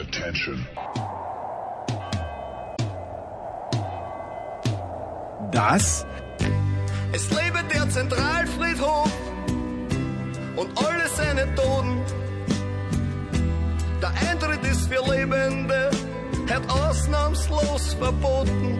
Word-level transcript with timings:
Attention. 0.00 0.66
Das 5.50 6.06
Es 7.12 7.30
lebe 7.30 7.64
der 7.74 7.88
Zentralfriedhof 7.90 9.10
und 10.56 10.68
alle 10.78 11.08
seine 11.08 11.52
Toten. 11.54 12.00
Der 14.00 14.12
Eintritt 14.30 14.64
ist 14.70 14.88
für 14.88 15.02
Lebende, 15.10 15.90
hat 16.48 16.70
ausnahmslos 16.70 17.94
verboten. 17.94 18.78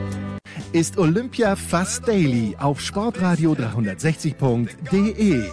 ist 0.72 0.98
Olympia 0.98 1.56
Fast 1.56 2.06
Daily 2.06 2.54
auf 2.60 2.80
sportradio 2.80 3.54
360.de. 3.54 5.48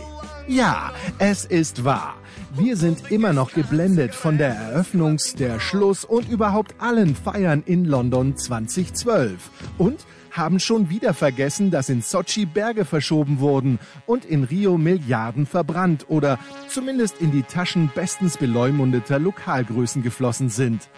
Ja, 0.47 0.91
es 1.18 1.45
ist 1.45 1.84
wahr. 1.84 2.16
Wir 2.58 2.78
sind 2.78 3.12
immer 3.12 3.34
noch 3.34 3.52
geblendet 3.54 4.16
von 4.16 4.38
der 4.38 4.55
Eröffnungs-, 4.55 5.36
der 5.36 5.60
Schluss- 5.60 6.05
und 6.05 6.30
überhaupt 6.30 6.76
allen 6.80 7.13
Feiern 7.13 7.62
in 7.66 7.84
London 7.84 8.38
2012. 8.38 9.50
Und 9.77 10.05
haben 10.32 10.62
schon 10.62 10.90
wieder 10.90 11.13
vergessen, 11.13 11.70
dass 11.70 11.90
in 11.90 12.02
Sochi 12.02 12.46
Berge 12.46 12.86
verschoben 12.86 13.40
wurden 13.40 13.77
und 14.05 14.23
in 14.23 14.46
Rio 14.46 14.77
Milliarden 14.77 15.46
verbrannt 15.46 16.05
oder 16.08 16.40
zumindest 16.70 17.20
in 17.20 17.32
die 17.32 17.44
Taschen 17.44 17.91
bestens 17.94 18.38
beleumundeter 18.38 19.20
Lokalgrößen 19.20 20.02
geflossen 20.02 20.48
sind. 20.48 20.90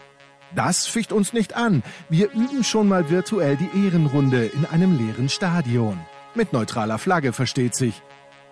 Das 0.54 0.86
ficht 0.86 1.12
uns 1.12 1.32
nicht 1.32 1.56
an. 1.56 1.82
Wir 2.08 2.30
üben 2.32 2.62
schon 2.62 2.86
mal 2.86 3.10
virtuell 3.10 3.56
die 3.56 3.84
Ehrenrunde 3.84 4.46
in 4.46 4.64
einem 4.64 4.96
leeren 4.96 5.28
Stadion. 5.28 5.98
Mit 6.36 6.52
neutraler 6.52 6.98
Flagge 6.98 7.32
versteht 7.32 7.74
sich. 7.74 8.00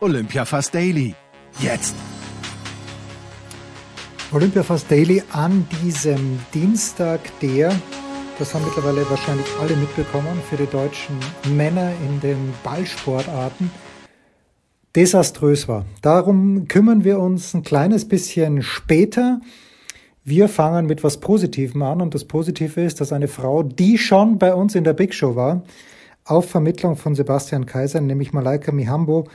Olympia 0.01 0.45
Fast 0.45 0.75
Daily. 0.75 1.15
Jetzt. 1.61 1.95
Olympia 4.33 4.65
Fast 4.65 4.91
Daily 4.91 5.23
an 5.33 5.69
diesem 5.83 6.41
Dienstag, 6.53 7.21
der, 7.41 7.73
das 8.41 8.53
haben 8.53 8.65
mittlerweile 8.65 9.09
wahrscheinlich 9.09 9.47
alle 9.61 9.77
mitbekommen, 9.77 10.41
für 10.51 10.57
die 10.57 10.67
deutschen 10.67 11.17
Männer 11.55 11.93
in 12.05 12.21
den 12.21 12.53
Ballsportarten 12.65 13.71
desaströs 14.97 15.69
war. 15.69 15.87
Darum 16.03 16.67
kümmern 16.67 17.05
wir 17.05 17.21
uns 17.21 17.55
ein 17.55 17.63
kleines 17.63 18.09
bisschen 18.09 18.63
später. 18.63 19.41
Wir 20.25 20.49
fangen 20.49 20.87
mit 20.87 21.05
was 21.05 21.21
Positivem 21.21 21.83
an 21.83 22.03
und 22.03 22.13
das 22.13 22.25
Positive 22.25 22.81
ist, 22.81 23.01
dass 23.01 23.13
eine 23.13 23.29
Frau, 23.29 23.63
die 23.63 23.97
schon 23.97 24.39
bei 24.39 24.53
uns 24.55 24.75
in 24.75 24.83
der 24.83 24.95
Big 24.95 25.15
Show 25.15 25.37
war, 25.37 25.63
auf 26.25 26.51
Vermittlung 26.51 26.97
von 26.97 27.15
Sebastian 27.15 27.65
Kaiser, 27.65 28.01
nämlich 28.01 28.33
Malaika 28.33 28.73
Mihambo, 28.73 29.29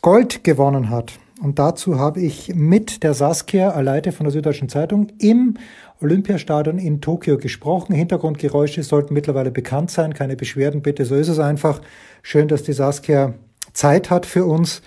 Gold 0.00 0.44
gewonnen 0.44 0.90
hat. 0.90 1.18
Und 1.42 1.58
dazu 1.58 1.98
habe 1.98 2.20
ich 2.20 2.54
mit 2.54 3.02
der 3.02 3.14
Saskia 3.14 3.70
Aleite 3.70 4.12
von 4.12 4.24
der 4.24 4.32
Süddeutschen 4.32 4.68
Zeitung 4.68 5.08
im 5.18 5.54
Olympiastadion 6.00 6.78
in 6.78 7.00
Tokio 7.00 7.36
gesprochen. 7.36 7.94
Hintergrundgeräusche 7.94 8.84
sollten 8.84 9.12
mittlerweile 9.12 9.50
bekannt 9.50 9.90
sein, 9.90 10.14
keine 10.14 10.36
Beschwerden 10.36 10.82
bitte, 10.82 11.04
so 11.04 11.16
ist 11.16 11.26
es 11.26 11.40
einfach. 11.40 11.80
Schön, 12.22 12.46
dass 12.46 12.62
die 12.62 12.72
Saskia 12.72 13.34
Zeit 13.72 14.08
hat 14.08 14.24
für 14.24 14.44
uns. 14.44 14.82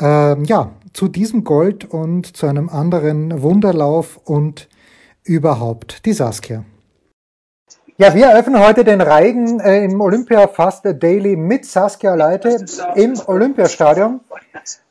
Ähm, 0.00 0.44
ja, 0.44 0.72
zu 0.94 1.08
diesem 1.08 1.44
Gold 1.44 1.84
und 1.84 2.34
zu 2.34 2.46
einem 2.46 2.70
anderen 2.70 3.42
Wunderlauf 3.42 4.18
und 4.24 4.68
überhaupt 5.22 6.06
die 6.06 6.14
Saskia. 6.14 6.64
Ja, 7.96 8.12
wir 8.12 8.26
eröffnen 8.26 8.58
heute 8.58 8.82
den 8.82 9.00
Reigen 9.00 9.60
äh, 9.60 9.84
im 9.84 10.00
Olympia 10.00 10.48
Fast 10.48 10.84
Daily 10.84 11.36
mit 11.36 11.64
Saskia 11.64 12.16
Leite 12.16 12.66
im 12.96 13.16
Olympiastadion. 13.28 14.18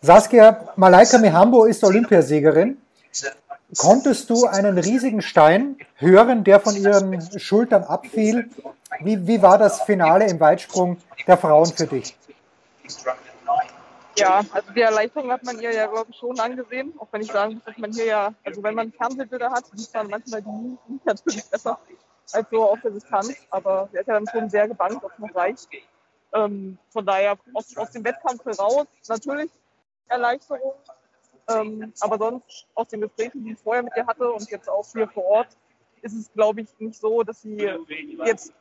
Saskia, 0.01 0.69
Malaika 0.77 1.17
Mihambo 1.17 1.65
ist 1.65 1.83
Olympiasiegerin. 1.83 2.81
Konntest 3.77 4.29
du 4.29 4.45
einen 4.45 4.77
riesigen 4.77 5.21
Stein 5.21 5.75
hören, 5.95 6.45
der 6.45 6.61
von 6.61 6.77
ihren 6.77 7.21
Schultern 7.41 7.83
abfiel? 7.83 8.49
Wie, 9.01 9.27
wie 9.27 9.41
war 9.41 9.57
das 9.57 9.81
Finale 9.81 10.29
im 10.29 10.39
Weitsprung 10.39 10.95
der 11.27 11.37
Frauen 11.37 11.73
für 11.73 11.87
dich? 11.87 12.15
Ja, 14.17 14.43
also 14.53 14.71
die 14.73 14.81
Erleichterung 14.81 15.29
hat 15.29 15.43
man 15.43 15.59
ihr 15.59 15.73
ja, 15.73 15.87
glaube 15.87 16.07
ich, 16.09 16.15
schon 16.15 16.39
angesehen. 16.39 16.93
Auch 16.97 17.07
wenn 17.11 17.21
ich 17.21 17.31
sagen 17.33 17.55
muss, 17.55 17.63
dass 17.65 17.77
man 17.77 17.91
hier 17.91 18.05
ja, 18.05 18.33
also 18.45 18.63
wenn 18.63 18.75
man 18.75 18.93
Fernsehbilder 18.93 19.51
hat, 19.51 19.65
sieht 19.73 19.93
man 19.93 20.07
manchmal 20.07 20.41
die 20.41 20.77
natürlich 21.03 21.43
besser 21.49 21.77
als 22.31 22.49
so 22.49 22.63
auf 22.63 22.81
der 22.81 22.91
Distanz. 22.91 23.35
Aber 23.49 23.89
er 23.91 24.01
ist 24.01 24.07
ja 24.07 24.13
dann 24.13 24.27
schon 24.27 24.49
sehr 24.49 24.67
gebannt, 24.67 25.03
ob 25.03 25.11
es 25.11 25.19
noch 25.19 25.35
reicht. 25.35 25.67
Ähm, 26.33 26.77
von 26.89 27.05
daher 27.05 27.37
aus, 27.53 27.75
aus 27.77 27.91
dem 27.91 28.03
Wettkampf 28.03 28.43
heraus 28.45 28.87
natürlich 29.07 29.51
Erleichterung. 30.07 30.73
Ähm, 31.49 31.93
aber 31.99 32.17
sonst 32.17 32.67
aus 32.73 32.87
den 32.87 33.01
Gesprächen, 33.01 33.43
die 33.43 33.51
ich 33.51 33.59
vorher 33.59 33.83
mit 33.83 33.93
ihr 33.95 34.07
hatte 34.07 34.31
und 34.31 34.49
jetzt 34.49 34.69
auch 34.69 34.85
hier 34.91 35.07
vor 35.09 35.25
Ort, 35.25 35.57
ist 36.01 36.13
es, 36.13 36.31
glaube 36.33 36.61
ich, 36.61 36.69
nicht 36.79 36.99
so, 36.99 37.23
dass 37.23 37.41
sie 37.41 37.57
jetzt 38.25 38.53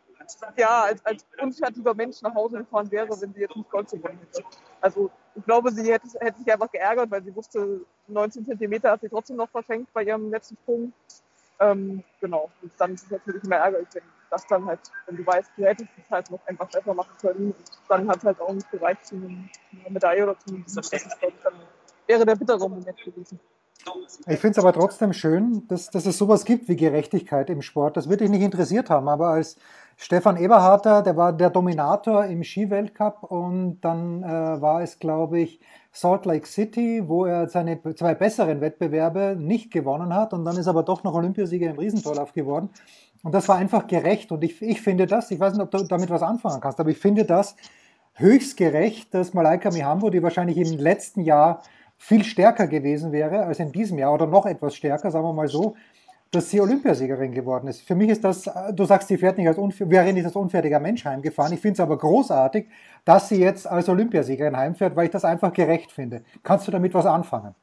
ja, 0.57 0.83
als, 0.83 1.05
als 1.05 1.27
unfertiger 1.41 1.95
Mensch 1.95 2.23
nach 2.23 2.35
Hause 2.35 2.59
gefahren 2.59 2.91
wäre, 2.91 3.09
wenn 3.09 3.33
sie 3.33 3.41
jetzt 3.41 3.57
nicht 3.57 3.71
Gold 3.71 3.91
gewonnen 3.91 4.19
hätte. 4.21 4.45
Also 4.81 5.11
ich 5.35 5.45
glaube, 5.45 5.71
sie 5.73 5.93
hätte, 5.93 6.07
hätte 6.21 6.39
sich 6.39 6.53
einfach 6.53 6.71
geärgert, 6.71 7.11
weil 7.11 7.23
sie 7.23 7.35
wusste, 7.35 7.81
19 8.09 8.47
Zentimeter 8.47 8.91
hat 8.91 9.01
sie 9.01 9.09
trotzdem 9.09 9.37
noch 9.37 9.49
verschenkt 9.51 9.93
bei 9.93 10.05
ihrem 10.05 10.31
letzten 10.31 10.57
Sprung. 10.57 10.93
Ähm, 11.63 12.03
genau, 12.21 12.51
und 12.61 12.73
dann 12.79 12.95
ist 12.95 13.05
es 13.05 13.11
natürlich 13.11 13.45
immer 13.45 13.57
ärgerlich, 13.57 13.89
wenn 13.93 14.03
das 14.31 14.47
dann 14.49 14.67
halt, 14.67 14.81
wenn 15.07 15.17
du 15.17 15.27
weißt, 15.27 15.51
du 15.57 15.65
hättest 15.65 15.91
es 16.03 16.11
halt 16.11 16.31
noch 16.31 16.41
einfach 16.47 16.69
besser 16.69 16.95
machen 16.95 17.13
können 17.21 17.47
und 17.47 17.57
dann 17.89 18.09
hat 18.09 18.17
es 18.17 18.25
halt 18.25 18.41
auch 18.41 18.53
nicht 18.53 18.71
gereicht 18.71 19.07
zu 19.07 19.15
einer 19.15 19.91
Medaille 19.91 20.25
oder 20.25 20.39
zu 20.39 20.55
einem 20.55 20.65
Das 20.75 20.91
glaube 20.91 21.05
ich, 21.29 21.43
dann 21.45 21.55
wäre 22.07 22.27
der 22.27 22.35
bittere 22.35 22.69
Moment 22.69 22.97
gewesen. 23.05 23.39
Ich 24.27 24.39
finde 24.39 24.53
es 24.53 24.59
aber 24.59 24.73
trotzdem 24.73 25.13
schön, 25.13 25.67
dass, 25.69 25.91
dass 25.91 26.07
es 26.07 26.17
sowas 26.17 26.45
gibt 26.45 26.69
wie 26.69 26.77
Gerechtigkeit 26.77 27.51
im 27.51 27.63
Sport. 27.63 27.97
Das 27.97 28.09
würde 28.09 28.25
dich 28.25 28.31
nicht 28.31 28.43
interessiert 28.43 28.91
haben, 28.91 29.09
aber 29.09 29.29
als 29.29 29.57
Stefan 29.97 30.37
Eberharter, 30.37 31.03
der 31.03 31.17
war 31.17 31.33
der 31.33 31.51
Dominator 31.51 32.25
im 32.27 32.45
Skiweltcup 32.45 33.25
und 33.25 33.81
dann 33.81 34.23
äh, 34.23 34.61
war 34.61 34.83
es, 34.83 34.99
glaube 34.99 35.41
ich, 35.41 35.61
Salt 35.93 36.25
Lake 36.25 36.47
City, 36.47 37.03
wo 37.07 37.27
er 37.27 37.49
seine 37.49 37.81
zwei 37.95 38.15
besseren 38.15 38.61
Wettbewerbe 38.63 39.37
nicht 39.39 39.71
gewonnen 39.71 40.15
hat 40.15 40.33
und 40.33 40.45
dann 40.45 40.57
ist 40.57 40.67
aber 40.67 40.83
doch 40.83 41.05
noch 41.05 41.15
Olympiasieger 41.15 41.71
im 41.71 41.79
Riesentorlauf 41.79 42.33
geworden. 42.33 42.71
Und 43.23 43.35
das 43.35 43.49
war 43.49 43.57
einfach 43.57 43.87
gerecht 43.87 44.33
und 44.33 44.43
ich, 44.43 44.61
ich 44.63 44.81
finde 44.81 45.07
das, 45.07 45.31
ich 45.31 45.39
weiß 45.39 45.53
nicht, 45.53 45.63
ob 45.63 45.71
du 45.71 45.85
damit 45.85 46.09
was 46.11 46.23
anfangen 46.23 46.61
kannst, 46.61 46.81
aber 46.81 46.91
ich 46.91 46.99
finde 46.99 47.25
das 47.25 47.57
höchst 48.15 48.57
gerecht, 48.57 49.13
dass 49.15 49.35
Malaika 49.35 49.71
Mihambo, 49.71 50.11
die 50.11 50.23
wahrscheinlich 50.23 50.57
im 50.57 50.79
letzten 50.79 51.21
Jahr 51.21 51.63
viel 51.99 52.25
stärker 52.25 52.67
gewesen 52.67 53.13
wäre 53.13 53.45
als 53.45 53.61
in 53.61 53.71
diesem 53.71 53.99
Jahr 53.99 54.15
oder 54.15 54.27
noch 54.27 54.47
etwas 54.47 54.75
stärker, 54.75 55.11
sagen 55.11 55.25
wir 55.25 55.33
mal 55.33 55.49
so, 55.49 55.77
dass 56.33 56.49
sie 56.49 56.63
Olympiasiegerin 56.63 57.33
geworden 57.33 57.69
ist. 57.69 57.83
Für 57.83 57.95
mich 57.95 58.09
ist 58.09 58.25
das, 58.25 58.51
du 58.73 58.85
sagst, 58.87 59.09
sie 59.09 59.19
fährt 59.19 59.37
nicht 59.37 59.49
als 59.49 59.59
wäre 59.59 60.13
nicht 60.15 60.25
als 60.25 60.35
unfertiger 60.35 60.81
Mensch 60.81 61.05
heimgefahren. 61.05 61.53
Ich 61.53 61.61
finde 61.61 61.75
es 61.75 61.81
aber 61.81 61.99
großartig, 61.99 62.69
dass 63.05 63.29
sie 63.29 63.37
jetzt 63.37 63.67
als 63.67 63.89
Olympiasiegerin 63.91 64.57
heimfährt, 64.57 64.97
weil 64.97 65.05
ich 65.05 65.11
das 65.11 65.27
einfach 65.27 65.53
gerecht 65.53 65.93
finde. 65.93 66.25
Kannst 66.43 66.67
du 66.67 66.73
damit 66.73 66.95
was 66.95 67.05
anfangen? 67.05 67.55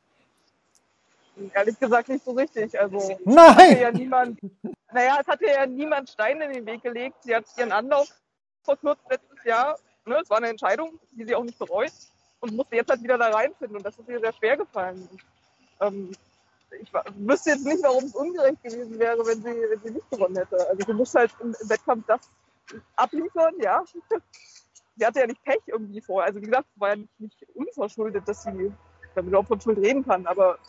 Ehrlich 1.56 1.80
gesagt 1.80 2.10
nicht 2.10 2.24
so 2.24 2.32
richtig. 2.32 2.80
Also 2.80 3.18
Nein! 3.26 3.56
Hatte 3.56 3.82
ja 3.82 3.92
niemand, 3.92 4.40
naja, 4.94 5.18
es 5.20 5.28
hat 5.28 5.42
ja 5.42 5.66
niemand 5.66 6.10
Steine 6.10 6.46
in 6.46 6.54
den 6.54 6.66
Weg 6.68 6.84
gelegt. 6.84 7.16
Sie 7.22 7.36
hat 7.36 7.46
ihren 7.58 7.72
Anlauf 7.72 8.08
verkürzt 8.62 9.02
letztes 9.10 9.44
Jahr. 9.46 9.80
Ne? 10.06 10.20
Es 10.22 10.30
war 10.30 10.38
eine 10.38 10.50
Entscheidung, 10.50 11.00
die 11.12 11.26
sie 11.26 11.34
auch 11.34 11.44
nicht 11.44 11.58
bereut 11.58 11.94
und 12.40 12.56
musste 12.56 12.76
jetzt 12.76 12.92
halt 12.92 13.02
wieder 13.02 13.18
da 13.18 13.30
reinfinden. 13.30 13.78
Und 13.78 13.84
das 13.84 13.98
ist 13.98 14.08
ihr 14.08 14.20
sehr 14.20 14.34
schwer 14.34 14.58
gefallen. 14.58 15.10
Ähm, 15.82 16.12
ich 16.82 16.92
wüsste 17.16 17.52
jetzt 17.52 17.66
nicht, 17.66 17.84
warum 17.84 18.04
es 18.04 18.16
ungerecht 18.16 18.62
gewesen 18.64 19.00
wäre, 19.00 19.26
wenn 19.26 19.42
sie, 19.42 19.50
wenn 19.50 19.82
sie 19.84 19.92
nicht 19.92 20.10
gewonnen 20.12 20.38
hätte. 20.38 20.68
Also 20.70 20.86
du 20.86 20.94
musst 20.94 21.16
halt 21.16 21.32
im, 21.40 21.56
Wettkampf 21.68 22.06
das 22.08 22.22
abliefern, 22.96 23.54
ja. 23.60 23.84
sie 24.96 25.06
hatte 25.06 25.20
ja 25.20 25.28
nicht 25.28 25.44
Pech 25.44 25.62
irgendwie 25.66 26.02
vor. 26.02 26.24
Also 26.24 26.40
wie 26.42 26.46
gesagt, 26.46 26.68
es 26.74 26.80
war 26.80 26.90
ja 26.90 26.96
nicht, 26.98 27.20
nicht 27.20 27.46
unverschuldet, 27.56 28.28
dass 28.28 28.44
sie 28.44 28.72
damit 29.16 29.30
überhaupt 29.30 29.48
von 29.48 29.62
Schuld 29.62 29.80
reden 29.80 30.06
kann, 30.06 30.26
aber 30.28 30.60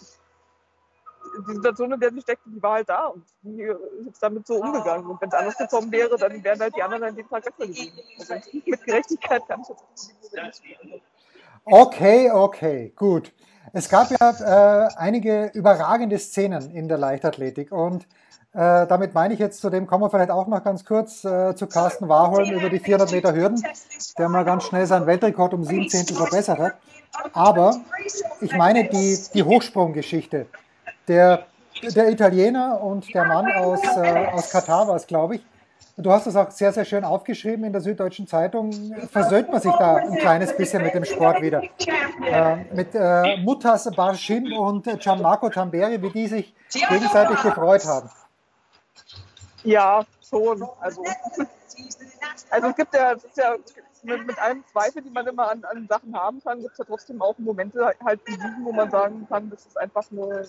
die 1.47 1.55
Situation, 1.55 1.93
in 1.93 2.00
der 2.00 2.11
sie 2.11 2.21
steckte, 2.21 2.49
die 2.50 2.62
war 2.62 2.75
halt 2.75 2.88
da 2.88 3.06
und 3.06 3.25
die 3.43 3.62
ist 3.62 4.23
damit 4.23 4.47
so 4.47 4.56
umgegangen. 4.56 5.06
Und 5.06 5.20
wenn 5.20 5.29
es 5.29 5.35
anders 5.35 5.56
gekommen 5.56 5.93
wäre, 5.93 6.17
dann 6.17 6.43
wären 6.43 6.58
halt 6.58 6.75
die 6.75 6.82
anderen 6.82 7.05
an 7.05 7.14
dem 7.14 7.29
Tag 7.29 7.44
besser 7.44 7.67
gewesen. 7.67 7.99
Also 8.19 8.35
mit 8.52 8.85
Gerechtigkeit 8.85 9.47
kann 9.47 9.61
ich 9.61 9.69
jetzt 9.69 10.12
nicht 10.82 11.02
Okay, 11.64 12.31
okay, 12.31 12.93
gut. 12.97 13.32
Es 13.73 13.89
gab 13.89 14.11
ja 14.11 14.87
äh, 14.87 14.89
einige 14.97 15.51
überragende 15.55 16.19
Szenen 16.19 16.71
in 16.71 16.89
der 16.89 16.99
Leichtathletik 16.99 17.73
und 17.73 18.07
äh, 18.53 18.87
damit 18.89 19.15
meine 19.15 19.33
ich 19.33 19.39
jetzt, 19.39 19.61
zu 19.61 19.71
dem 19.71 19.87
kommen 19.87 20.03
wir 20.03 20.11
vielleicht 20.11 20.33
auch 20.33 20.49
noch 20.49 20.65
ganz 20.65 20.85
kurz 20.85 21.25
äh, 21.25 21.55
zu 21.55 21.69
Carsten 21.69 22.09
Warholm 22.09 22.51
über 22.51 22.69
die 22.69 22.81
400 22.81 23.12
Meter 23.12 23.33
Hürden, 23.33 23.62
der 24.19 24.29
mal 24.29 24.45
ganz 24.45 24.65
schnell 24.65 24.87
seinen 24.87 25.07
Weltrekord 25.07 25.55
um 25.55 25.62
sieben 25.62 25.89
Zehntel 25.89 26.17
verbessert 26.17 26.59
hat. 26.59 26.75
Aber 27.33 27.77
ich 28.41 28.57
meine 28.57 28.89
die, 28.89 29.19
die 29.35 29.43
Hochsprunggeschichte. 29.45 30.47
Der, 31.07 31.47
der 31.95 32.11
Italiener 32.11 32.83
und 32.83 33.12
der 33.15 33.25
Mann 33.25 33.47
aus, 33.53 33.81
äh, 33.97 34.27
aus 34.33 34.51
Katar 34.51 34.89
war 34.89 34.97
es, 34.97 35.07
glaube 35.07 35.37
ich, 35.37 35.43
Du 35.96 36.10
hast 36.10 36.26
es 36.26 36.37
auch 36.37 36.50
sehr, 36.50 36.72
sehr 36.72 36.84
schön 36.84 37.04
aufgeschrieben 37.04 37.64
in 37.64 37.72
der 37.72 37.82
Süddeutschen 37.82 38.26
Zeitung. 38.26 38.72
Versöhnt 39.10 39.50
man 39.50 39.60
sich 39.60 39.72
da 39.72 39.96
ein 39.96 40.16
kleines 40.16 40.56
bisschen 40.56 40.82
mit 40.82 40.94
dem 40.94 41.04
Sport 41.04 41.42
wieder? 41.42 41.62
Äh, 42.25 42.56
mit 42.75 42.94
äh, 42.94 43.37
Mutas 43.38 43.90
Barshim 43.94 44.52
und 44.52 44.84
Gianmarco 45.00 45.48
Tamberi, 45.50 46.00
wie 46.00 46.10
die 46.10 46.26
sich 46.26 46.54
gegenseitig 46.70 47.42
gefreut 47.42 47.84
haben. 47.84 48.10
Ja, 49.64 50.04
schon. 50.28 50.66
Also, 50.81 51.02
also 52.50 52.69
es 52.69 52.76
gibt 52.76 52.94
ja, 52.94 53.12
es 53.12 53.25
ist 53.25 53.37
ja 53.37 53.56
mit, 54.02 54.26
mit 54.26 54.38
allem 54.38 54.64
Zweifel, 54.72 55.02
die 55.02 55.10
man 55.10 55.26
immer 55.26 55.50
an, 55.50 55.64
an 55.64 55.87
Sachen 55.88 56.14
haben 56.14 56.42
kann, 56.42 56.60
gibt 56.60 56.72
es 56.72 56.78
ja 56.78 56.84
trotzdem 56.84 57.20
auch 57.20 57.37
Momente 57.38 57.92
halt 58.04 58.20
wie 58.25 58.37
diesen, 58.37 58.64
wo 58.64 58.72
man 58.72 58.90
sagen 58.90 59.26
kann, 59.28 59.50
das 59.50 59.66
ist 59.66 59.78
einfach 59.78 60.04
eine, 60.10 60.46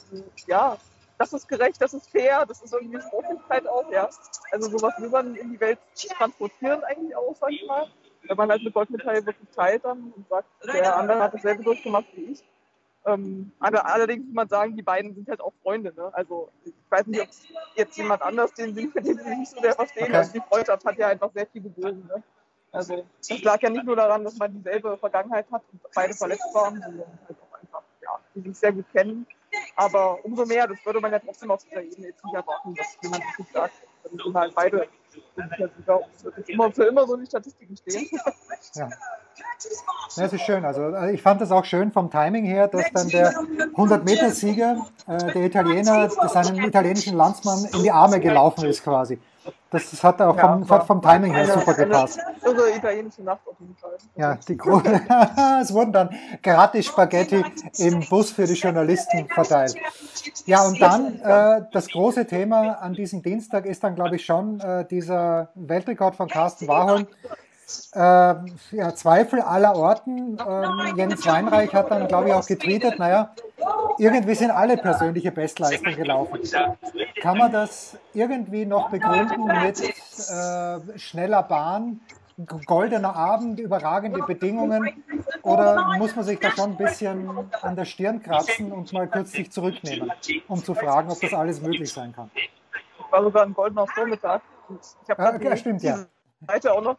ja, 0.48 0.78
das 1.22 1.34
ist 1.34 1.48
gerecht, 1.48 1.80
das 1.80 1.94
ist 1.94 2.10
fair, 2.10 2.46
das 2.48 2.64
ist 2.64 2.74
irgendwie 2.74 3.00
Sportlichkeit 3.00 3.68
auch, 3.68 3.92
ja. 3.92 4.10
Also 4.52 4.76
sowas 4.76 4.96
will 4.98 5.10
man 5.10 5.36
in 5.36 5.52
die 5.52 5.60
Welt 5.60 5.78
transportieren 6.18 6.84
eigentlich 6.84 7.16
auch, 7.16 7.36
sag 7.36 7.52
ich 7.52 7.64
mal. 7.68 7.88
Wenn 8.24 8.38
man 8.38 8.50
halt 8.50 8.62
eine 8.62 8.72
Goldmedaille 8.72 9.24
wirklich 9.24 9.50
teilt 9.56 9.86
dann 9.86 10.12
und 10.16 10.28
sagt, 10.28 10.48
der 10.66 10.96
andere 10.96 11.20
hat 11.20 11.34
dasselbe 11.36 11.64
durchgemacht 11.64 12.08
wie 12.16 12.32
ich. 12.32 12.44
Ähm, 13.06 13.52
allerdings 13.60 14.26
muss 14.26 14.34
man 14.34 14.48
sagen, 14.48 14.76
die 14.76 14.82
beiden 14.82 15.14
sind 15.14 15.28
halt 15.28 15.42
auch 15.42 15.54
Freunde. 15.62 15.94
Ne? 15.96 16.10
Also 16.14 16.50
ich 16.66 16.74
weiß 16.90 17.06
nicht, 17.06 17.22
ob 17.22 17.30
jetzt 17.76 17.98
jemand 17.98 18.24
anders 18.24 18.54
den 18.56 18.74
Sinn, 18.74 18.92
mit 18.94 19.06
dem 19.06 19.20
sie 19.20 19.36
nicht 19.36 19.52
so 19.52 19.62
sehr 19.62 19.74
verstehen. 19.74 20.06
Okay. 20.06 20.16
Also 20.16 20.34
die 20.34 20.42
Freundschaft 20.42 20.86
hat 20.86 20.98
ja 20.98 21.08
einfach 21.10 21.32
sehr 21.34 21.46
viel 21.48 21.62
gebogen. 21.62 22.08
Ne? 22.08 22.24
Also 22.72 23.06
das 23.28 23.44
lag 23.44 23.62
ja 23.62 23.70
nicht 23.70 23.86
nur 23.86 23.96
daran, 23.96 24.24
dass 24.24 24.38
man 24.38 24.54
dieselbe 24.54 24.98
Vergangenheit 24.98 25.46
hat 25.52 25.62
und 25.72 25.82
beide 25.94 26.14
verletzt 26.16 26.54
waren, 26.54 26.82
sondern 26.82 27.10
halt 27.28 27.38
auch 27.42 27.60
einfach, 27.60 27.84
ja, 28.02 28.20
die 28.34 28.42
sich 28.42 28.58
sehr 28.58 28.72
gut 28.72 28.86
kennen. 28.92 29.28
Aber 29.76 30.24
umso 30.24 30.46
mehr, 30.46 30.68
das 30.68 30.78
würde 30.86 31.00
man 31.00 31.12
ja 31.12 31.20
trotzdem 31.20 31.52
auf 31.52 31.64
dieser 31.64 31.82
Ebene 31.82 32.08
jetzt 32.08 32.24
nicht 32.24 32.36
erwarten, 32.36 32.76
dass 32.76 32.98
jemand 33.02 33.24
wirklich 33.24 33.48
sagt, 33.54 33.74
dass 34.04 34.24
sind 34.24 34.36
halt 34.36 34.56
beide 34.56 34.88
Olympiasieger 35.38 36.00
und 36.24 36.50
immer 36.50 36.72
für 36.72 36.86
immer 36.86 37.08
so 37.08 37.16
in 37.16 37.22
die 37.22 37.28
Statistiken 37.28 37.78
stehen. 37.78 38.10
Ja. 38.76 38.90
Ja, 40.18 40.26
es 40.26 40.34
ist 40.34 40.42
schön. 40.42 40.66
Also 40.66 40.94
äh, 40.94 41.14
ich 41.14 41.22
fand 41.22 41.40
das 41.42 41.52
auch 41.52 41.66
schön 41.66 41.92
vom 41.92 42.10
Timing 42.10 42.46
her, 42.46 42.68
dass 42.68 42.92
dann 42.92 43.08
der 43.08 43.32
100-Meter-Sieger, 43.32 44.86
äh, 45.08 45.18
der 45.34 45.46
Italiener, 45.46 46.10
seinem 46.10 46.60
italienischen 46.66 47.16
Landsmann 47.16 47.66
in 47.74 47.84
die 47.84 47.92
Arme 47.92 48.20
gelaufen 48.20 48.66
ist 48.66 48.84
quasi. 48.84 49.20
Das, 49.72 49.90
das 49.90 50.04
hat 50.04 50.22
auch 50.22 50.38
vom, 50.38 50.66
ja, 50.68 50.80
vom 50.82 51.02
Timing 51.02 51.34
her 51.34 51.48
super 51.48 51.74
gepasst. 51.74 52.20
Also 52.42 52.66
italienische 52.66 53.24
Nacht 53.24 53.42
auf 53.48 53.56
jeden 53.60 53.76
Fall. 53.78 53.98
Ja, 54.16 54.38
die 54.48 54.58
große. 54.58 54.84
es 55.62 55.74
wurden 55.74 55.94
dann 55.94 56.10
gratis 56.44 56.88
Spaghetti 56.88 57.44
im 57.78 58.02
Bus 58.10 58.32
für 58.32 58.46
die 58.46 58.54
Journalisten 58.54 59.30
verteilt. 59.30 59.76
Ja, 60.46 60.68
und 60.68 60.82
dann 60.82 61.22
äh, 61.22 61.62
das 61.72 61.88
große 61.88 62.28
Thema 62.28 62.82
an 62.82 62.94
diesem 62.94 63.22
Dienstag 63.22 63.66
ist 63.66 63.84
dann, 63.84 63.96
glaube 63.96 64.18
ich, 64.18 64.26
schon 64.26 64.60
äh, 64.60 64.86
dieser 64.86 65.50
Weltrekord 65.56 66.16
von 66.16 66.28
Carsten 66.28 66.68
Warholm 66.68 67.08
äh, 67.94 68.00
ja, 68.00 68.96
Zweifel 68.96 69.42
aller 69.42 69.76
Orten. 69.76 70.38
Ähm, 70.40 70.96
Jens 70.98 71.26
Weinreich 71.26 71.74
hat 71.74 71.92
dann, 71.92 72.08
glaube 72.08 72.30
ich, 72.30 72.34
auch 72.34 72.46
getweetet, 72.46 73.00
naja, 73.00 73.34
irgendwie 73.98 74.36
sind 74.36 74.52
alle 74.52 74.78
persönliche 74.78 75.32
Bestleistungen 75.32 75.96
gelaufen. 75.96 76.40
Kann 77.22 77.38
man 77.38 77.52
das 77.52 77.98
irgendwie 78.14 78.66
noch 78.66 78.90
begründen 78.90 79.46
mit 79.46 79.80
äh, 79.82 80.98
schneller 80.98 81.44
Bahn, 81.44 82.02
goldener 82.66 83.16
Abend, 83.16 83.60
überragende 83.60 84.24
Bedingungen? 84.24 85.04
Oder 85.44 85.98
muss 85.98 86.16
man 86.16 86.26
sich 86.26 86.40
da 86.40 86.52
schon 86.52 86.72
ein 86.72 86.78
bisschen 86.78 87.30
an 87.62 87.76
der 87.76 87.86
Stirn 87.86 88.22
kratzen 88.24 88.72
und 88.72 88.92
mal 88.94 89.08
kurz 89.08 89.32
sich 89.32 89.52
zurücknehmen, 89.52 90.12
um 90.48 90.64
zu 90.64 90.74
fragen, 90.74 91.12
ob 91.12 91.20
das 91.20 91.34
alles 91.34 91.62
möglich 91.62 91.92
sein 91.92 92.14
kann? 92.14 92.32
War 93.10 93.24
sogar 93.24 93.44
ein 93.44 93.54
goldener 93.54 93.86
Vormittag. 93.88 94.42
Ich 95.04 95.10
habe 95.10 95.44
ja, 95.44 95.58
stimmt, 95.58 95.84
ja. 95.84 96.06
Seite 96.48 96.74
auch 96.74 96.82
noch 96.82 96.98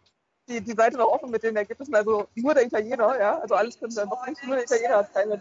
die, 0.49 0.61
die 0.61 0.73
Seite 0.73 0.97
noch 0.97 1.09
offen 1.09 1.31
mit 1.31 1.43
den 1.43 1.57
Ergebnissen. 1.57 1.95
Also 1.95 2.27
nur 2.35 2.55
der 2.55 2.67
Italiener, 2.67 3.19
ja, 3.19 3.39
also 3.39 3.55
alles 3.55 3.79
können 3.79 3.95
wir 3.95 4.07
noch 4.07 4.27
nicht. 4.27 4.43
Nur 4.45 4.57
der 4.57 4.65
Italiener 4.65 4.97
hat 4.99 5.15
keine 5.15 5.41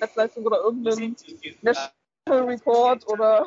Netzleistung 0.00 0.46
oder 0.46 0.60
irgendeinen 0.60 1.16
National 1.62 2.48
Report 2.48 3.06
oder 3.08 3.46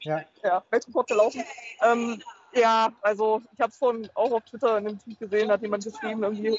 ja. 0.00 0.24
ja, 0.42 0.64
Weltrekord 0.70 1.08
gelaufen. 1.08 1.44
Ähm, 1.82 2.22
ja, 2.52 2.92
also 3.02 3.42
ich 3.52 3.60
habe 3.60 3.70
es 3.70 3.78
schon 3.78 4.08
auch 4.14 4.32
auf 4.32 4.44
Twitter 4.44 4.78
in 4.78 4.84
dem 4.84 4.98
Tweet 4.98 5.18
gesehen, 5.18 5.50
hat 5.50 5.62
jemand 5.62 5.84
geschrieben, 5.84 6.22
irgendwie 6.22 6.58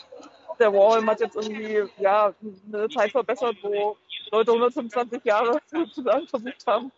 der 0.59 0.73
Wall 0.73 1.05
hat 1.05 1.19
jetzt 1.19 1.35
irgendwie 1.35 1.83
ja 1.97 2.33
eine 2.71 2.89
Zeit 2.89 3.11
verbessert, 3.11 3.57
wo 3.61 3.97
Leute 4.31 4.51
125 4.51 5.23
Jahre 5.23 5.59
sozusagen 5.71 6.27
versucht 6.27 6.67
haben, 6.67 6.91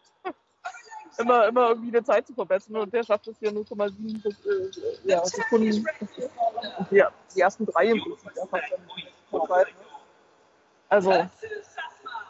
immer, 1.17 1.47
immer 1.47 1.69
irgendwie 1.69 1.89
eine 1.89 2.03
Zeit 2.03 2.27
zu 2.27 2.33
verbessern 2.33 2.77
und 2.77 2.93
der 2.93 3.03
schafft 3.03 3.27
es 3.27 3.37
hier 3.39 3.51
0,7 3.51 4.25
äh, 4.25 5.09
ja, 5.09 5.25
Sekunden. 5.25 5.85
Die, 6.89 7.03
die 7.35 7.39
ersten 7.39 7.65
drei 7.65 7.87
im 7.87 8.01
Prinzip 8.01 8.31
ne? 9.31 9.65
Also, 10.89 11.27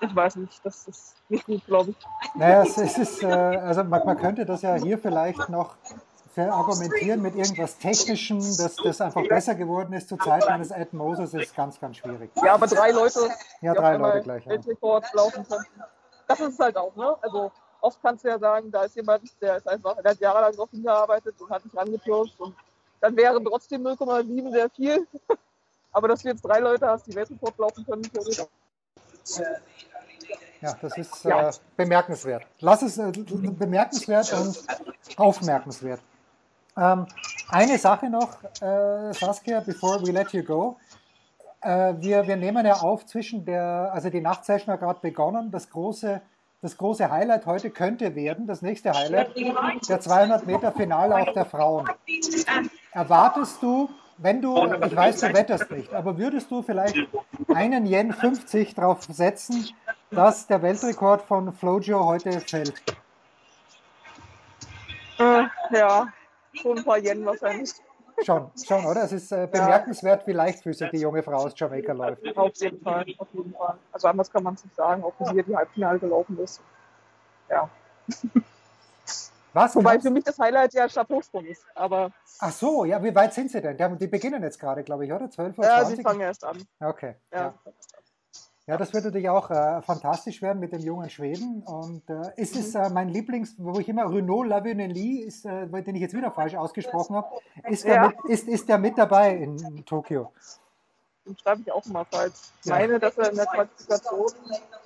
ich 0.02 0.16
weiß 0.16 0.36
nicht, 0.36 0.64
das 0.64 0.88
ist 0.88 1.16
nicht 1.30 1.46
gut, 1.46 1.66
glaube 1.66 1.92
ich. 1.92 1.98
Naja, 2.36 2.64
es, 2.64 2.78
es 2.78 2.98
ist, 2.98 3.24
äh, 3.24 3.28
also 3.28 3.84
man, 3.84 4.06
man, 4.06 4.18
könnte 4.18 4.46
das 4.46 4.62
ja 4.62 4.76
hier 4.76 5.00
vielleicht 5.00 5.50
noch 5.50 5.76
argumentieren 6.38 7.22
mit 7.22 7.36
irgendwas 7.36 7.78
Technischem, 7.78 8.40
dass 8.40 8.76
das 8.76 9.02
einfach 9.02 9.28
besser 9.28 9.56
geworden 9.56 9.94
ist 9.94 10.10
zur 10.10 10.20
Zeit 10.20 10.46
meines 10.48 10.72
Ed 10.72 10.94
Moses, 10.94 11.34
ist 11.34 11.56
ganz, 11.56 11.80
ganz 11.80 11.98
schwierig. 11.98 12.32
Ja, 12.44 12.54
aber 12.54 12.68
drei 12.68 12.92
Leute, 12.92 13.30
ja, 13.62 13.74
drei 13.74 13.98
Leute 13.98 14.22
gleich. 14.22 14.46
Ja. 14.46 14.54
laufen 15.14 15.46
können. 15.48 15.66
Das 16.28 16.40
ist 16.40 16.54
es 16.54 16.60
halt 16.60 16.78
auch, 16.78 16.96
ne? 16.96 17.16
Also 17.22 17.52
oft 17.82 18.02
kannst 18.02 18.24
du 18.24 18.30
ja 18.30 18.40
sagen, 18.40 18.72
da 18.72 18.84
ist 18.84 18.96
jemand, 18.96 19.24
der 19.42 19.58
ist 19.58 19.68
einfach, 19.68 19.96
der 20.02 20.12
hat 20.12 20.20
jahrelang 20.20 20.56
drauf 20.56 20.70
hingearbeitet 20.72 21.36
und 21.40 21.50
hat 21.50 21.66
nicht 21.66 21.76
rangepirscht 21.76 22.40
und 22.40 22.56
dann 23.00 23.16
wären 23.18 23.44
trotzdem 23.44 23.86
0,7 23.86 24.52
sehr 24.52 24.70
viel. 24.70 25.08
Aber 25.92 26.08
dass 26.08 26.22
du 26.22 26.30
jetzt 26.30 26.46
drei 26.46 26.60
Leute 26.60 26.88
hast, 26.88 27.06
die 27.08 27.16
Weltrekord 27.16 27.58
laufen 27.58 27.86
können, 27.86 28.04
theoretisch. 28.04 28.46
Ja, 30.62 30.78
das 30.80 30.98
ist 30.98 31.26
ja. 31.26 31.50
Äh, 31.50 31.54
bemerkenswert. 31.76 32.46
Lass 32.60 32.82
es 32.84 32.98
äh, 32.98 33.12
bemerkenswert 33.12 34.32
und 34.34 34.64
aufmerkenswert. 35.18 36.00
Ähm, 36.78 37.08
eine 37.50 37.78
Sache 37.78 38.10
noch, 38.10 38.42
äh, 38.62 39.12
Saskia, 39.14 39.60
before 39.60 40.06
we 40.06 40.12
let 40.12 40.32
you 40.32 40.44
go. 40.44 40.78
Äh, 41.62 41.96
wir, 41.98 42.26
wir 42.28 42.38
nehmen 42.38 42.66
ja 42.66 42.76
auf 42.76 43.06
zwischen 43.06 43.44
der, 43.44 43.92
also 43.92 44.10
die 44.10 44.22
Nachtsession 44.22 44.72
hat 44.74 44.80
gerade 44.80 45.00
begonnen, 45.02 45.52
das 45.52 45.70
große 45.70 46.22
das 46.62 46.78
große 46.78 47.10
Highlight 47.10 47.46
heute 47.48 47.72
könnte 47.72 48.16
werden, 48.16 48.46
das 48.46 48.62
nächste 48.62 48.92
Highlight, 48.94 49.36
der 49.90 50.00
200 50.00 50.46
Meter 50.46 50.72
Finale 50.72 51.32
der 51.34 51.46
Frauen. 51.46 51.90
Erwartest 52.92 53.62
du, 53.64 53.90
wenn 54.18 54.42
du, 54.42 54.56
ich 54.86 54.96
weiß, 54.96 55.22
du 55.22 55.34
wetterst 55.34 55.72
nicht, 55.72 55.94
aber 55.94 56.18
würdest 56.18 56.52
du 56.52 56.62
vielleicht 56.62 56.96
einen 57.54 57.88
Yen 57.88 58.14
50 58.14 58.76
darauf 58.76 59.04
setzen, 59.04 59.70
dass 60.12 60.46
der 60.46 60.62
Weltrekord 60.62 61.24
von 61.24 61.52
Flojo 61.52 62.06
heute 62.06 62.40
fällt? 62.42 62.76
Äh, 65.18 65.44
ja, 65.72 66.08
schon 66.54 66.78
ein 66.78 66.84
paar 66.84 67.00
Yen 67.00 67.26
wahrscheinlich. 67.26 67.72
Schon, 68.24 68.52
schon, 68.64 68.86
oder? 68.86 69.04
Es 69.04 69.12
ist 69.12 69.32
äh, 69.32 69.48
bemerkenswert, 69.52 70.28
wie 70.28 70.34
leichtfüßig 70.34 70.90
die 70.92 71.00
junge 71.00 71.24
Frau 71.24 71.38
aus 71.38 71.54
Jamaika 71.56 71.94
läuft. 71.94 72.38
Auf 72.38 72.56
jeden 72.56 72.82
Fall, 72.82 73.06
auf 73.18 73.28
jeden 73.34 73.54
Fall. 73.54 73.78
Also 73.92 74.08
anders 74.08 74.32
kann 74.32 74.44
man 74.44 74.54
es 74.54 74.64
nicht 74.64 74.76
sagen, 74.76 75.04
auch 75.04 75.14
wie 75.20 75.26
sie 75.26 75.44
die 75.44 75.56
Halbfinale 75.56 76.00
gelaufen 76.00 76.38
ist. 76.40 76.62
Ja. 77.50 77.70
Was? 79.54 79.76
Wobei 79.76 80.00
für 80.00 80.10
mich 80.10 80.24
das 80.24 80.40
Highlight 80.40 80.74
ja 80.74 80.88
Stabhochsprung 80.88 81.46
ist. 81.46 81.66
Aber 81.76 82.12
Ach 82.40 82.52
so, 82.52 82.86
ja, 82.86 83.04
wie 83.04 83.14
weit 83.14 83.34
sind 83.34 83.52
sie 83.52 83.62
denn? 83.62 83.78
Die 83.98 84.08
beginnen 84.08 84.42
jetzt 84.42 84.60
gerade, 84.60 84.84
glaube 84.84 85.06
ich, 85.06 85.12
oder? 85.12 85.30
12 85.30 85.58
Uhr? 85.58 85.66
Ja, 85.66 85.86
sie 85.86 86.02
fangen 86.02 86.22
erst 86.22 86.44
an. 86.44 86.58
Okay. 86.80 87.16
Ja. 87.32 87.40
ja. 87.40 87.54
Ja, 88.68 88.78
das 88.78 88.94
würde 88.94 89.08
natürlich 89.08 89.30
auch 89.30 89.50
äh, 89.50 89.82
fantastisch 89.82 90.42
werden 90.42 90.60
mit 90.60 90.72
dem 90.72 90.82
jungen 90.82 91.10
Schweden. 91.10 91.64
Und 91.64 92.08
äh, 92.10 92.32
ist 92.36 92.56
es 92.56 92.76
äh, 92.76 92.90
mein 92.90 93.10
Lieblings, 93.10 93.56
wo 93.58 93.80
ich 93.80 93.90
immer 93.90 94.10
Renaud 94.10 94.48
Lavionelli, 94.48 95.24
ist, 95.24 95.46
äh, 95.46 95.68
den 95.68 95.96
ich 95.96 96.02
jetzt 96.02 96.16
wieder 96.16 96.32
falsch 96.32 96.56
ausgesprochen 96.56 97.16
habe, 97.16 97.28
ist, 97.68 97.86
der 97.86 97.96
ja. 97.96 98.08
mit, 98.08 98.18
ist, 98.26 98.48
ist 98.48 98.70
der 98.70 98.78
mit 98.78 98.98
dabei 98.98 99.36
in, 99.36 99.58
in 99.58 99.86
Tokio? 99.86 100.32
Den 101.26 101.38
schreibe 101.38 101.62
ich 101.62 101.72
auch 101.72 101.86
immer 101.86 102.06
falsch. 102.06 102.34
Ich 102.62 102.68
ja. 102.68 102.76
meine, 102.76 103.00
dass 103.00 103.18
er 103.18 103.32
in 103.32 103.36
der 103.36 103.46
Qualifikation 103.48 104.32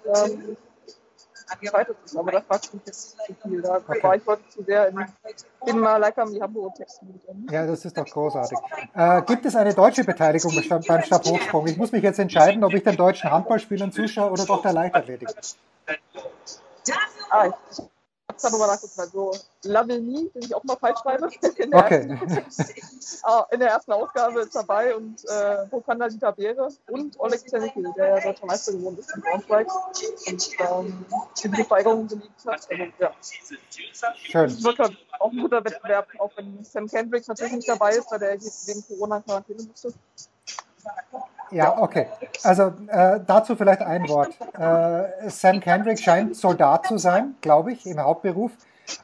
ähm, 0.06 0.58
gescheitert 1.60 1.98
ist, 2.04 2.16
aber 2.18 2.32
das 2.32 2.44
fragt 2.46 2.74
mich 2.74 2.84
jetzt 2.86 3.12
zu 3.12 3.34
viel. 3.44 3.62
Da 3.62 3.78
okay. 3.78 4.04
war 4.04 4.16
ich 4.16 4.26
heute 4.26 4.48
zu 4.50 4.64
sehr 4.64 4.88
in, 4.90 5.06
in 5.66 5.80
Malaika 5.80 6.26
die 6.26 6.42
Hamburg-Texten 6.42 7.08
mit 7.08 7.52
Ja, 7.52 7.66
das 7.66 7.86
ist 7.86 7.98
doch 7.98 8.06
großartig. 8.06 8.58
Äh, 8.94 9.22
gibt 9.24 9.46
es 9.46 9.56
eine 9.56 9.74
deutsche 9.74 10.04
Beteiligung 10.04 10.54
beim 10.68 11.02
Stabhochsprung? 11.02 11.68
Ich 11.68 11.78
muss 11.78 11.92
mich 11.92 12.04
jetzt 12.04 12.20
entscheiden, 12.20 12.64
ob 12.64 12.74
ich 12.74 12.84
den 12.84 12.96
deutschen 12.96 13.32
Handballspielern 13.32 13.92
zuschaue 13.92 14.32
oder 14.32 14.46
doch 14.46 14.62
der 14.62 14.74
Leichtathletik. 14.74 15.30
Ah, 17.30 17.48
ich 17.48 17.86
habe 18.44 18.52
da 18.52 18.58
nochmal 18.58 18.68
nachgeguckt. 18.68 19.00
Also 19.00 19.32
Lavigny, 19.64 20.30
den 20.34 20.44
ich 20.44 20.56
auch 20.56 20.64
mal 20.64 20.76
falsch 20.78 21.00
schreibe. 21.00 21.30
In 21.58 21.72
der, 21.72 21.86
okay. 21.86 22.20
ersten, 22.36 23.24
ah, 23.24 23.46
in 23.52 23.60
der 23.60 23.70
ersten 23.70 23.92
Ausgabe 23.92 24.42
ist 24.42 24.56
dabei 24.56 24.96
und 24.96 25.24
äh, 25.26 25.66
Bokanda 25.70 26.08
Dieter 26.08 26.32
Beere 26.32 26.70
und 26.90 27.20
Oleg 27.20 27.48
Zenicki, 27.50 27.84
der 27.98 28.18
ja 28.18 28.20
deutscher 28.20 28.46
Meister 28.46 28.74
geworden 28.74 28.98
ist 29.00 29.16
in 29.16 29.22
Braunschweig. 29.22 29.68
Und 30.28 30.50
ähm, 30.60 31.06
die 31.44 31.48
geliebt 32.08 32.46
hat. 32.46 32.68
Also, 32.70 32.84
ja. 33.00 33.12
Schön. 33.22 34.50
Das 34.50 34.64
wird 34.64 34.80
halt 34.80 34.98
auch 35.20 35.32
ein 35.32 35.38
guter 35.38 35.64
Wettbewerb, 35.64 36.08
auch 36.20 36.32
wenn 36.36 36.64
Sam 36.64 36.88
Kendricks 36.88 37.28
natürlich 37.28 37.54
nicht 37.54 37.70
dabei 37.70 37.96
ist, 37.96 38.12
weil 38.12 38.20
der 38.20 38.34
wegen 38.68 38.86
Corona 38.88 39.22
Quarantäne 39.22 39.64
musste. 39.64 39.94
Ja, 41.52 41.82
okay. 41.82 42.08
Also 42.44 42.74
äh, 42.88 43.20
dazu 43.26 43.56
vielleicht 43.56 43.82
ein 43.82 44.08
Wort. 44.10 44.36
Äh, 44.58 45.30
Sam 45.30 45.60
Kendrick 45.60 46.00
scheint 46.00 46.36
Soldat 46.36 46.88
zu 46.88 46.98
sein, 46.98 47.36
glaube 47.42 47.74
ich, 47.74 47.86
im 47.86 48.00
Hauptberuf. 48.00 48.52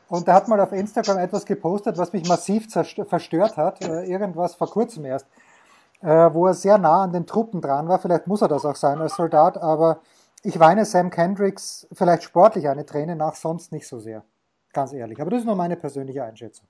Und 0.09 0.27
er 0.27 0.35
hat 0.35 0.47
mal 0.47 0.59
auf 0.59 0.71
Instagram 0.71 1.17
etwas 1.17 1.45
gepostet, 1.45 1.97
was 1.97 2.13
mich 2.13 2.27
massiv 2.27 2.67
verstört 2.71 3.57
hat. 3.57 3.83
Äh, 3.83 4.05
irgendwas 4.05 4.55
vor 4.55 4.69
kurzem 4.69 5.05
erst, 5.05 5.25
äh, 6.01 6.07
wo 6.07 6.47
er 6.47 6.53
sehr 6.53 6.77
nah 6.77 7.03
an 7.03 7.13
den 7.13 7.25
Truppen 7.25 7.61
dran 7.61 7.87
war. 7.87 7.99
Vielleicht 7.99 8.27
muss 8.27 8.41
er 8.41 8.47
das 8.47 8.65
auch 8.65 8.75
sein 8.75 8.99
als 8.99 9.15
Soldat, 9.15 9.57
aber 9.57 9.99
ich 10.43 10.59
weine 10.59 10.85
Sam 10.85 11.09
Kendricks 11.09 11.87
vielleicht 11.91 12.23
sportlich 12.23 12.67
eine 12.67 12.85
Träne 12.85 13.15
nach, 13.15 13.35
sonst 13.35 13.71
nicht 13.71 13.87
so 13.87 13.99
sehr. 13.99 14.23
Ganz 14.73 14.93
ehrlich. 14.93 15.19
Aber 15.21 15.29
das 15.29 15.41
ist 15.41 15.45
nur 15.45 15.55
meine 15.55 15.75
persönliche 15.75 16.23
Einschätzung. 16.23 16.65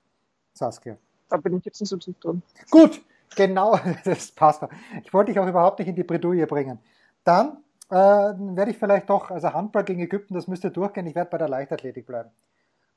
Saskia. 0.52 0.96
Da 1.28 1.36
bin 1.38 1.56
ich 1.56 1.64
jetzt 1.64 1.80
nicht 1.80 1.88
so 1.88 1.96
tief 1.96 2.18
drin. 2.20 2.42
Gut, 2.70 3.02
genau, 3.36 3.78
das 4.04 4.32
passt. 4.32 4.62
Ich 5.04 5.12
wollte 5.12 5.32
dich 5.32 5.40
auch 5.40 5.46
überhaupt 5.46 5.78
nicht 5.78 5.88
in 5.88 5.94
die 5.94 6.04
Bredouille 6.04 6.46
bringen. 6.46 6.78
Dann 7.24 7.58
äh, 7.90 7.94
werde 7.94 8.70
ich 8.70 8.78
vielleicht 8.78 9.08
doch, 9.10 9.30
also 9.30 9.52
Handball 9.52 9.84
gegen 9.84 10.00
Ägypten, 10.00 10.34
das 10.34 10.48
müsste 10.48 10.70
durchgehen. 10.70 11.06
Ich 11.06 11.14
werde 11.14 11.30
bei 11.30 11.38
der 11.38 11.48
Leichtathletik 11.48 12.06
bleiben. 12.06 12.30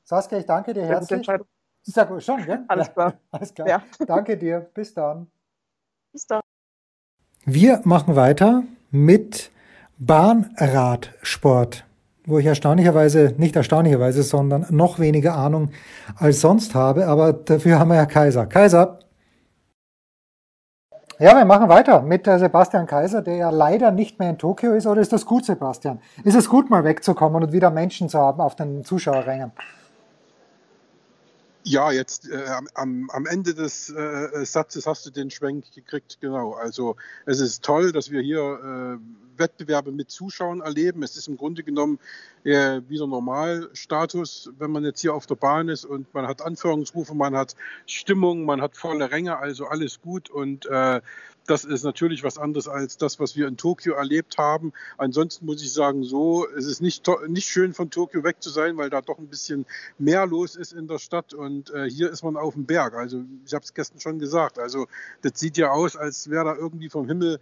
Saskia, 0.04 0.38
ich 0.38 0.46
danke 0.46 0.72
dir 0.72 0.84
herzlich. 0.84 1.26
Sag 1.82 2.22
schon, 2.22 2.46
ja? 2.46 2.64
Alles 2.68 2.92
klar. 2.92 3.10
Ja, 3.10 3.18
alles 3.30 3.54
klar. 3.54 3.68
Ja. 3.68 3.82
Danke 4.06 4.36
dir. 4.36 4.60
Bis 4.74 4.92
dann. 4.92 5.28
Bis 6.12 6.26
dann. 6.26 6.40
Wir 7.44 7.80
machen 7.84 8.16
weiter 8.16 8.64
mit 8.90 9.52
Bahnradsport 9.98 11.86
wo 12.26 12.38
ich 12.38 12.46
erstaunlicherweise, 12.46 13.34
nicht 13.38 13.54
erstaunlicherweise, 13.54 14.24
sondern 14.24 14.66
noch 14.70 14.98
weniger 14.98 15.36
Ahnung 15.36 15.70
als 16.16 16.40
sonst 16.40 16.74
habe. 16.74 17.06
Aber 17.06 17.32
dafür 17.32 17.78
haben 17.78 17.88
wir 17.88 17.94
ja 17.94 18.06
Kaiser. 18.06 18.46
Kaiser. 18.46 18.98
Ja, 21.18 21.34
wir 21.34 21.46
machen 21.46 21.70
weiter 21.70 22.02
mit 22.02 22.26
Sebastian 22.26 22.86
Kaiser, 22.86 23.22
der 23.22 23.36
ja 23.36 23.50
leider 23.50 23.90
nicht 23.90 24.18
mehr 24.18 24.28
in 24.28 24.36
Tokio 24.36 24.74
ist. 24.74 24.86
Oder 24.86 25.00
ist 25.00 25.14
das 25.14 25.24
gut, 25.24 25.46
Sebastian? 25.46 25.98
Ist 26.24 26.34
es 26.34 26.46
gut, 26.46 26.68
mal 26.68 26.84
wegzukommen 26.84 27.42
und 27.42 27.52
wieder 27.52 27.70
Menschen 27.70 28.10
zu 28.10 28.18
haben 28.18 28.42
auf 28.42 28.54
den 28.54 28.84
Zuschauerrängen? 28.84 29.52
Ja, 31.62 31.90
jetzt 31.90 32.28
äh, 32.28 32.44
am, 32.74 33.08
am 33.10 33.26
Ende 33.26 33.54
des 33.54 33.88
äh, 33.88 34.44
Satzes 34.44 34.86
hast 34.86 35.06
du 35.06 35.10
den 35.10 35.30
Schwenk 35.30 35.64
gekriegt, 35.74 36.18
genau. 36.20 36.52
Also 36.52 36.96
es 37.24 37.40
ist 37.40 37.64
toll, 37.64 37.92
dass 37.92 38.10
wir 38.10 38.20
hier 38.20 38.40
äh, 38.40 38.98
Wettbewerbe 39.38 39.92
mit 39.92 40.10
Zuschauern 40.10 40.60
erleben. 40.60 41.02
Es 41.02 41.16
ist 41.16 41.28
im 41.28 41.36
Grunde 41.36 41.62
genommen 41.62 41.98
äh, 42.44 42.80
wieder 42.88 43.06
Normalstatus, 43.06 44.50
wenn 44.58 44.70
man 44.70 44.84
jetzt 44.84 45.00
hier 45.00 45.14
auf 45.14 45.26
der 45.26 45.36
Bahn 45.36 45.68
ist 45.68 45.84
und 45.84 46.12
man 46.14 46.26
hat 46.26 46.42
Anführungsrufe, 46.42 47.14
man 47.14 47.36
hat 47.36 47.56
Stimmung, 47.86 48.44
man 48.44 48.60
hat 48.60 48.76
volle 48.76 49.10
Ränge, 49.10 49.38
also 49.38 49.66
alles 49.66 50.00
gut 50.00 50.30
und 50.30 50.66
äh, 50.66 51.00
das 51.46 51.64
ist 51.64 51.84
natürlich 51.84 52.24
was 52.24 52.38
anderes 52.38 52.68
als 52.68 52.96
das, 52.96 53.20
was 53.20 53.36
wir 53.36 53.46
in 53.46 53.56
Tokio 53.56 53.94
erlebt 53.94 54.38
haben. 54.38 54.72
Ansonsten 54.98 55.46
muss 55.46 55.62
ich 55.62 55.72
sagen, 55.72 56.02
so, 56.04 56.46
es 56.56 56.66
ist 56.66 56.82
nicht, 56.82 57.08
nicht 57.28 57.48
schön 57.48 57.72
von 57.72 57.90
Tokio 57.90 58.24
weg 58.24 58.36
zu 58.40 58.50
sein, 58.50 58.76
weil 58.76 58.90
da 58.90 59.00
doch 59.00 59.18
ein 59.18 59.28
bisschen 59.28 59.66
mehr 59.98 60.26
los 60.26 60.56
ist 60.56 60.72
in 60.72 60.88
der 60.88 60.98
Stadt. 60.98 61.34
Und 61.34 61.70
äh, 61.70 61.88
hier 61.88 62.10
ist 62.10 62.22
man 62.22 62.36
auf 62.36 62.54
dem 62.54 62.66
Berg. 62.66 62.94
Also 62.94 63.24
ich 63.44 63.54
habe 63.54 63.64
es 63.64 63.74
gestern 63.74 64.00
schon 64.00 64.18
gesagt. 64.18 64.58
Also 64.58 64.86
das 65.22 65.38
sieht 65.38 65.56
ja 65.56 65.70
aus, 65.70 65.96
als 65.96 66.30
wäre 66.30 66.44
da 66.44 66.56
irgendwie 66.56 66.88
vom 66.88 67.06
Himmel 67.06 67.38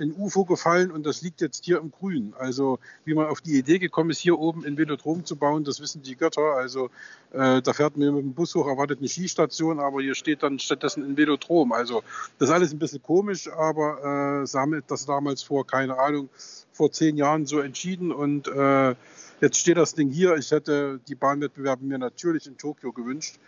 ein 0.00 0.14
UFO 0.16 0.44
gefallen 0.44 0.90
und 0.90 1.04
das 1.04 1.22
liegt 1.22 1.40
jetzt 1.40 1.64
hier 1.64 1.78
im 1.78 1.90
Grün. 1.90 2.34
Also 2.38 2.78
wie 3.04 3.14
man 3.14 3.26
auf 3.26 3.40
die 3.40 3.58
Idee 3.58 3.78
gekommen 3.78 4.10
ist, 4.10 4.18
hier 4.18 4.38
oben 4.38 4.64
ein 4.64 4.76
Velodrom 4.76 5.24
zu 5.24 5.36
bauen, 5.36 5.64
das 5.64 5.80
wissen 5.80 6.02
die 6.02 6.16
Götter. 6.16 6.54
Also 6.54 6.90
äh, 7.32 7.62
da 7.62 7.72
fährt 7.72 7.96
man 7.96 8.14
mit 8.14 8.24
dem 8.24 8.34
Bus 8.34 8.54
hoch, 8.54 8.66
erwartet 8.66 8.98
eine 8.98 9.08
Skistation, 9.08 9.78
aber 9.78 10.00
hier 10.00 10.14
steht 10.14 10.42
dann 10.42 10.58
stattdessen 10.58 11.04
ein 11.04 11.16
Velodrom. 11.16 11.72
Also 11.72 12.02
das 12.38 12.48
ist 12.48 12.54
alles 12.54 12.72
ein 12.72 12.78
bisschen 12.78 13.02
komisch, 13.02 13.48
aber 13.52 14.44
äh, 14.44 14.80
das 14.86 15.06
damals 15.06 15.42
vor, 15.42 15.66
keine 15.66 15.98
Ahnung, 15.98 16.28
vor 16.72 16.90
zehn 16.90 17.16
Jahren 17.16 17.46
so 17.46 17.60
entschieden 17.60 18.12
und 18.12 18.48
äh, 18.48 18.94
jetzt 19.40 19.58
steht 19.58 19.76
das 19.76 19.94
Ding 19.94 20.10
hier. 20.10 20.36
Ich 20.36 20.50
hätte 20.50 21.00
die 21.08 21.14
Bahnwettbewerbe 21.14 21.84
mir 21.84 21.98
natürlich 21.98 22.46
in 22.46 22.56
Tokio 22.56 22.92
gewünscht. 22.92 23.38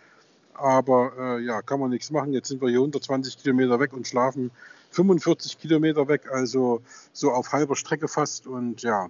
Aber 0.55 1.13
äh, 1.17 1.43
ja, 1.43 1.63
kann 1.63 1.79
man 1.79 1.89
nichts 1.89 2.11
machen. 2.11 2.31
Jetzt 2.31 2.47
sind 2.49 2.61
wir 2.61 2.69
hier 2.69 2.77
120 2.77 3.39
Kilometer 3.41 3.79
weg 3.79 3.91
und 3.91 4.07
schlafen 4.07 4.51
45 4.93 5.59
Kilometer 5.59 6.07
weg, 6.07 6.29
also 6.31 6.81
so 7.11 7.31
auf 7.31 7.51
halber 7.51 7.75
Strecke 7.75 8.07
fast. 8.07 8.47
Und 8.47 8.81
ja, 8.81 9.09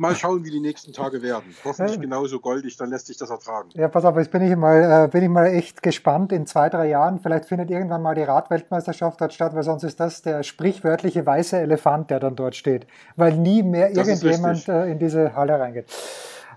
mal 0.00 0.16
schauen, 0.16 0.44
wie 0.44 0.50
die 0.50 0.60
nächsten 0.60 0.94
Tage 0.94 1.20
werden. 1.20 1.54
Hoffentlich 1.62 2.00
genauso 2.00 2.40
goldig, 2.40 2.76
dann 2.78 2.88
lässt 2.88 3.06
sich 3.06 3.18
das 3.18 3.28
ertragen. 3.28 3.68
Ja, 3.74 3.86
pass 3.88 4.04
auf, 4.06 4.16
jetzt 4.16 4.30
bin 4.30 4.42
ich 4.42 4.56
mal, 4.56 5.04
äh, 5.04 5.08
bin 5.08 5.22
ich 5.22 5.28
mal 5.28 5.46
echt 5.46 5.82
gespannt. 5.82 6.32
In 6.32 6.46
zwei, 6.46 6.70
drei 6.70 6.88
Jahren, 6.88 7.20
vielleicht 7.20 7.44
findet 7.44 7.70
irgendwann 7.70 8.00
mal 8.00 8.14
die 8.14 8.22
Radweltmeisterschaft 8.22 9.20
dort 9.20 9.34
statt, 9.34 9.54
weil 9.54 9.62
sonst 9.62 9.84
ist 9.84 10.00
das 10.00 10.22
der 10.22 10.42
sprichwörtliche 10.42 11.24
weiße 11.26 11.58
Elefant, 11.58 12.10
der 12.10 12.18
dann 12.18 12.34
dort 12.34 12.56
steht, 12.56 12.86
weil 13.16 13.36
nie 13.36 13.62
mehr 13.62 13.94
irgendjemand 13.94 14.68
äh, 14.68 14.90
in 14.90 14.98
diese 14.98 15.36
Halle 15.36 15.60
reingeht. 15.60 15.86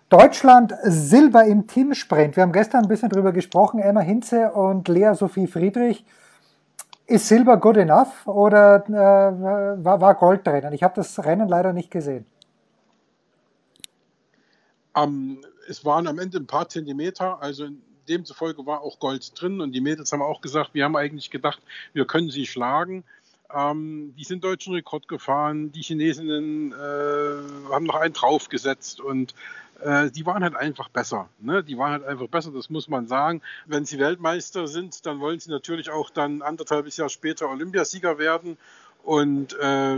Deutschland 0.08 0.74
Silber 0.84 1.44
im 1.44 1.68
Teamsprint. 1.68 2.38
Wir 2.38 2.44
haben 2.44 2.52
gestern 2.54 2.84
ein 2.84 2.88
bisschen 2.88 3.10
drüber 3.10 3.34
gesprochen. 3.34 3.80
Emma 3.80 4.02
Hinze 4.02 4.52
und 4.52 4.88
Lea 4.88 5.16
Sophie 5.16 5.48
Friedrich 5.48 6.06
ist 7.06 7.28
Silber 7.28 7.58
good 7.58 7.78
enough 7.78 8.26
oder 8.28 8.84
äh, 8.88 9.84
war, 9.84 10.02
war 10.02 10.16
Gold 10.16 10.46
drin? 10.46 10.74
Ich 10.74 10.84
habe 10.84 10.96
das 10.96 11.24
Rennen 11.24 11.48
leider 11.48 11.74
nicht 11.74 11.92
gesehen. 11.92 12.26
Um, 14.96 15.44
es 15.68 15.84
waren 15.86 16.08
am 16.08 16.20
Ende 16.20 16.38
ein 16.38 16.48
paar 16.48 16.70
Zentimeter, 16.70 17.42
also 17.42 17.68
demzufolge 18.08 18.66
war 18.66 18.82
auch 18.82 19.00
Gold 19.00 19.32
drin 19.40 19.62
und 19.62 19.72
die 19.72 19.82
Mädels 19.82 20.12
haben 20.12 20.22
auch 20.22 20.42
gesagt, 20.42 20.74
wir 20.74 20.84
haben 20.84 20.96
eigentlich 20.96 21.32
gedacht, 21.32 21.62
wir 21.94 22.06
können 22.06 22.30
sie 22.30 22.46
schlagen. 22.46 23.04
Ähm, 23.54 24.14
die 24.18 24.24
sind 24.24 24.44
deutschen 24.44 24.74
Rekord 24.74 25.08
gefahren, 25.08 25.72
die 25.72 25.82
Chinesinnen 25.82 26.74
äh, 26.74 27.72
haben 27.72 27.86
noch 27.86 27.96
einen 27.96 28.14
draufgesetzt 28.14 29.00
und 29.00 29.34
äh, 29.82 30.12
die 30.12 30.26
waren 30.26 30.44
halt 30.44 30.56
einfach 30.56 30.90
besser. 30.90 31.30
Ne? 31.40 31.64
Die 31.64 31.78
waren 31.78 31.92
halt 31.92 32.06
einfach 32.06 32.28
besser, 32.28 32.52
das 32.52 32.70
muss 32.70 32.88
man 32.88 33.08
sagen. 33.08 33.42
Wenn 33.66 33.86
sie 33.86 34.00
Weltmeister 34.00 34.68
sind, 34.68 35.06
dann 35.06 35.20
wollen 35.20 35.40
sie 35.40 35.50
natürlich 35.50 35.90
auch 35.90 36.10
dann 36.10 36.42
anderthalb 36.42 36.88
Jahr 36.90 37.10
später 37.10 37.50
Olympiasieger 37.50 38.18
werden. 38.18 38.58
Und 39.04 39.58
äh, 39.60 39.98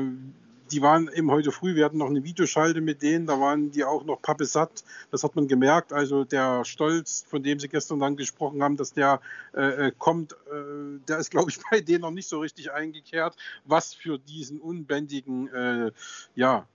die 0.71 0.81
waren 0.81 1.09
eben 1.13 1.29
heute 1.29 1.51
früh, 1.51 1.75
wir 1.75 1.85
hatten 1.85 1.99
noch 1.99 2.09
eine 2.09 2.23
Videoschalte 2.23 2.81
mit 2.81 3.01
denen, 3.01 3.27
da 3.27 3.39
waren 3.39 3.71
die 3.71 3.83
auch 3.83 4.03
noch 4.03 4.21
pappesatt. 4.21 4.83
Das 5.11 5.23
hat 5.23 5.35
man 5.35 5.47
gemerkt. 5.47 5.93
Also 5.93 6.23
der 6.23 6.65
Stolz, 6.65 7.25
von 7.27 7.43
dem 7.43 7.59
Sie 7.59 7.67
gestern 7.67 7.99
dann 7.99 8.15
gesprochen 8.15 8.63
haben, 8.63 8.77
dass 8.77 8.93
der 8.93 9.19
äh, 9.53 9.87
äh 9.87 9.91
kommt, 9.97 10.33
äh, 10.33 10.99
der 11.07 11.19
ist, 11.19 11.31
glaube 11.31 11.51
ich, 11.51 11.59
bei 11.69 11.81
denen 11.81 12.01
noch 12.01 12.11
nicht 12.11 12.27
so 12.27 12.39
richtig 12.39 12.71
eingekehrt, 12.71 13.35
was 13.65 13.93
für 13.93 14.17
diesen 14.17 14.59
unbändigen, 14.59 15.47
äh, 15.53 15.91
ja, 16.35 16.65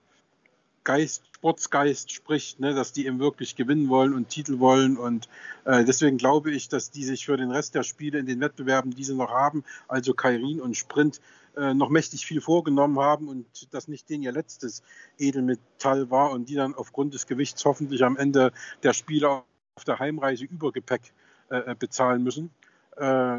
Geist, 0.83 1.23
Sportsgeist 1.35 2.11
spricht, 2.11 2.59
ne, 2.59 2.73
dass 2.73 2.93
die 2.93 3.05
eben 3.05 3.19
wirklich 3.19 3.55
gewinnen 3.55 3.89
wollen 3.89 4.13
und 4.13 4.29
Titel 4.29 4.59
wollen. 4.59 4.97
Und 4.97 5.27
äh, 5.65 5.83
deswegen 5.83 6.17
glaube 6.17 6.51
ich, 6.51 6.69
dass 6.69 6.91
die 6.91 7.03
sich 7.03 7.25
für 7.25 7.37
den 7.37 7.51
Rest 7.51 7.75
der 7.75 7.83
Spiele 7.83 8.19
in 8.19 8.25
den 8.25 8.39
Wettbewerben, 8.39 8.91
die 8.91 9.03
sie 9.03 9.15
noch 9.15 9.31
haben, 9.31 9.63
also 9.87 10.13
Kairin 10.13 10.61
und 10.61 10.77
Sprint, 10.77 11.19
äh, 11.57 11.73
noch 11.73 11.89
mächtig 11.89 12.25
viel 12.25 12.41
vorgenommen 12.41 12.99
haben 12.99 13.27
und 13.27 13.73
das 13.73 13.87
nicht 13.87 14.09
den 14.09 14.23
ihr 14.23 14.31
letztes 14.31 14.83
Edelmetall 15.17 16.09
war 16.09 16.31
und 16.31 16.47
die 16.47 16.55
dann 16.55 16.75
aufgrund 16.75 17.13
des 17.13 17.27
Gewichts 17.27 17.65
hoffentlich 17.65 18.03
am 18.03 18.15
Ende 18.15 18.53
der 18.83 18.93
Spiele 18.93 19.43
auf 19.75 19.83
der 19.85 19.99
Heimreise 19.99 20.45
Übergepäck 20.45 21.13
äh, 21.49 21.71
äh 21.71 21.75
bezahlen 21.77 22.23
müssen. 22.23 22.51
Äh, 22.97 23.37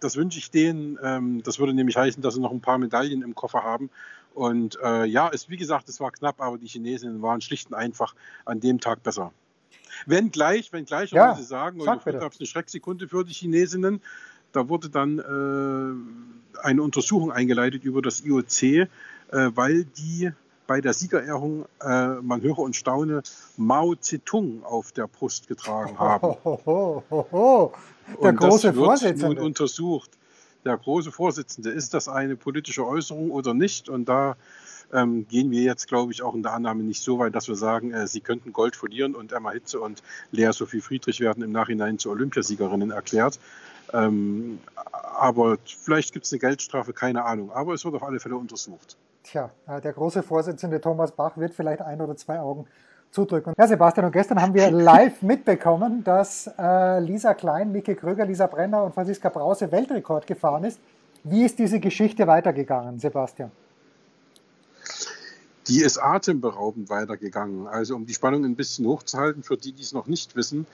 das 0.00 0.16
wünsche 0.16 0.38
ich 0.38 0.50
denen. 0.50 0.98
Ähm, 1.02 1.42
das 1.42 1.58
würde 1.58 1.74
nämlich 1.74 1.96
heißen, 1.96 2.22
dass 2.22 2.34
sie 2.34 2.40
noch 2.40 2.52
ein 2.52 2.60
paar 2.60 2.78
Medaillen 2.78 3.22
im 3.22 3.34
Koffer 3.34 3.62
haben. 3.62 3.90
Und 4.34 4.78
äh, 4.82 5.04
ja, 5.04 5.30
es, 5.32 5.48
wie 5.48 5.56
gesagt, 5.56 5.88
es 5.88 6.00
war 6.00 6.10
knapp, 6.10 6.40
aber 6.40 6.58
die 6.58 6.66
Chinesen 6.66 7.22
waren 7.22 7.40
schlicht 7.40 7.70
und 7.70 7.74
einfach 7.74 8.14
an 8.44 8.60
dem 8.60 8.80
Tag 8.80 9.02
besser. 9.02 9.32
Wenn 10.06 10.30
gleich, 10.30 10.72
wenn 10.72 10.84
gleich, 10.84 11.10
ja, 11.10 11.36
ich 11.38 11.46
sagen, 11.46 11.80
und 11.80 11.86
ich 11.86 12.18
gab 12.18 12.32
es 12.32 12.40
eine 12.40 12.46
Schrecksekunde 12.46 13.08
für 13.08 13.24
die 13.24 13.34
Chinesinnen, 13.34 14.00
da 14.52 14.68
wurde 14.68 14.90
dann 14.90 15.18
äh, 15.18 16.58
eine 16.62 16.82
Untersuchung 16.82 17.32
eingeleitet 17.32 17.84
über 17.84 18.02
das 18.02 18.24
IOC, 18.24 18.62
äh, 18.62 18.88
weil 19.30 19.84
die 19.84 20.30
bei 20.66 20.80
der 20.80 20.92
Siegerehrung, 20.94 21.66
äh, 21.82 22.08
man 22.22 22.40
höre 22.40 22.60
und 22.60 22.76
staune, 22.76 23.22
Mao 23.56 23.94
Zedong 23.94 24.62
auf 24.64 24.92
der 24.92 25.06
Brust 25.06 25.48
getragen 25.48 25.98
haben. 25.98 26.22
Ho, 26.44 26.62
ho, 26.64 27.26
ho, 27.32 27.72
der 28.22 28.30
und 28.30 28.36
große 28.36 28.68
das 28.68 28.76
wird 28.76 28.86
Vorsitzende. 28.86 29.34
nun 29.34 29.38
untersucht 29.38 30.10
der 30.64 30.76
große 30.76 31.12
Vorsitzende, 31.12 31.70
ist 31.70 31.94
das 31.94 32.08
eine 32.08 32.36
politische 32.36 32.86
Äußerung 32.86 33.30
oder 33.30 33.54
nicht? 33.54 33.88
Und 33.88 34.08
da 34.08 34.36
ähm, 34.92 35.26
gehen 35.26 35.50
wir 35.50 35.62
jetzt, 35.62 35.88
glaube 35.88 36.12
ich, 36.12 36.22
auch 36.22 36.34
in 36.34 36.42
der 36.42 36.52
Annahme 36.52 36.82
nicht 36.82 37.02
so 37.02 37.18
weit, 37.18 37.34
dass 37.34 37.48
wir 37.48 37.56
sagen, 37.56 37.92
äh, 37.92 38.06
sie 38.06 38.20
könnten 38.20 38.52
Gold 38.52 38.76
verlieren 38.76 39.14
und 39.14 39.32
Emma 39.32 39.50
Hitze 39.50 39.80
und 39.80 40.02
Lea 40.30 40.52
Sophie 40.52 40.80
Friedrich 40.80 41.20
werden 41.20 41.42
im 41.42 41.52
Nachhinein 41.52 41.98
zu 41.98 42.10
Olympiasiegerinnen 42.10 42.90
erklärt. 42.90 43.38
Ähm, 43.92 44.60
aber 45.18 45.58
vielleicht 45.64 46.12
gibt 46.12 46.26
es 46.26 46.32
eine 46.32 46.40
Geldstrafe, 46.40 46.92
keine 46.92 47.24
Ahnung. 47.24 47.50
Aber 47.52 47.74
es 47.74 47.84
wird 47.84 47.94
auf 47.94 48.02
alle 48.02 48.20
Fälle 48.20 48.36
untersucht. 48.36 48.96
Tja, 49.24 49.50
äh, 49.66 49.80
der 49.80 49.92
große 49.92 50.22
Vorsitzende 50.22 50.80
Thomas 50.80 51.12
Bach 51.12 51.36
wird 51.36 51.54
vielleicht 51.54 51.80
ein 51.82 52.00
oder 52.00 52.16
zwei 52.16 52.40
Augen 52.40 52.66
zudrücken. 53.12 53.54
Ja, 53.56 53.68
Sebastian, 53.68 54.06
und 54.06 54.12
gestern 54.12 54.42
haben 54.42 54.54
wir 54.54 54.70
live 54.72 55.22
mitbekommen, 55.22 56.02
dass 56.02 56.50
äh, 56.58 56.98
Lisa 56.98 57.34
Klein, 57.34 57.70
Mike 57.70 57.94
Kröger, 57.94 58.26
Lisa 58.26 58.48
Brenner 58.48 58.82
und 58.82 58.94
Franziska 58.94 59.28
Brause 59.28 59.70
Weltrekord 59.70 60.26
gefahren 60.26 60.64
ist. 60.64 60.80
Wie 61.22 61.44
ist 61.44 61.60
diese 61.60 61.78
Geschichte 61.78 62.26
weitergegangen, 62.26 62.98
Sebastian? 62.98 63.52
die 65.68 65.80
ist 65.80 65.98
atemberaubend 65.98 66.90
weitergegangen. 66.90 67.66
Also 67.66 67.94
um 67.94 68.06
die 68.06 68.14
Spannung 68.14 68.44
ein 68.44 68.56
bisschen 68.56 68.86
hochzuhalten, 68.86 69.42
für 69.42 69.56
die, 69.56 69.72
die 69.72 69.82
es 69.82 69.92
noch 69.92 70.06
nicht 70.06 70.36
wissen, 70.36 70.66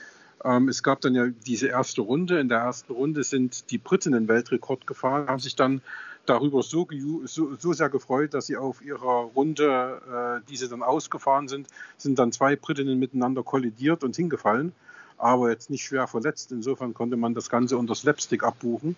ähm, 0.44 0.68
es 0.68 0.82
gab 0.82 1.00
dann 1.00 1.14
ja 1.14 1.26
diese 1.46 1.68
erste 1.68 2.00
Runde. 2.00 2.38
In 2.40 2.48
der 2.48 2.58
ersten 2.58 2.92
Runde 2.92 3.24
sind 3.24 3.70
die 3.70 3.78
Briten 3.78 4.12
den 4.12 4.28
Weltrekord 4.28 4.86
gefahren, 4.86 5.26
haben 5.26 5.40
sich 5.40 5.56
dann 5.56 5.82
darüber 6.28 6.62
so, 6.62 6.86
so, 7.24 7.54
so 7.56 7.72
sehr 7.72 7.88
gefreut, 7.88 8.34
dass 8.34 8.46
sie 8.46 8.56
auf 8.56 8.82
ihrer 8.82 9.30
Runde, 9.34 10.40
äh, 10.42 10.48
die 10.48 10.56
sie 10.56 10.68
dann 10.68 10.82
ausgefahren 10.82 11.48
sind, 11.48 11.68
sind 11.96 12.18
dann 12.18 12.32
zwei 12.32 12.56
Britinnen 12.56 12.98
miteinander 12.98 13.42
kollidiert 13.42 14.04
und 14.04 14.16
hingefallen 14.16 14.72
aber 15.18 15.50
jetzt 15.50 15.68
nicht 15.68 15.84
schwer 15.84 16.06
verletzt. 16.06 16.52
Insofern 16.52 16.94
konnte 16.94 17.16
man 17.16 17.34
das 17.34 17.50
Ganze 17.50 17.76
unter 17.76 17.94
Slapstick 17.94 18.44
abbuchen. 18.44 18.96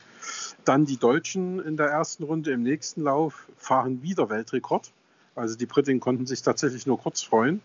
Dann 0.64 0.84
die 0.84 0.98
Deutschen 0.98 1.60
in 1.60 1.76
der 1.76 1.86
ersten 1.86 2.24
Runde 2.24 2.52
im 2.52 2.62
nächsten 2.62 3.02
Lauf 3.02 3.48
fahren 3.56 4.02
wieder 4.02 4.28
Weltrekord. 4.28 4.92
Also 5.34 5.56
die 5.56 5.66
Briten 5.66 6.00
konnten 6.00 6.26
sich 6.26 6.42
tatsächlich 6.42 6.86
nur 6.86 6.98
kurz 6.98 7.22
freuen. 7.22 7.60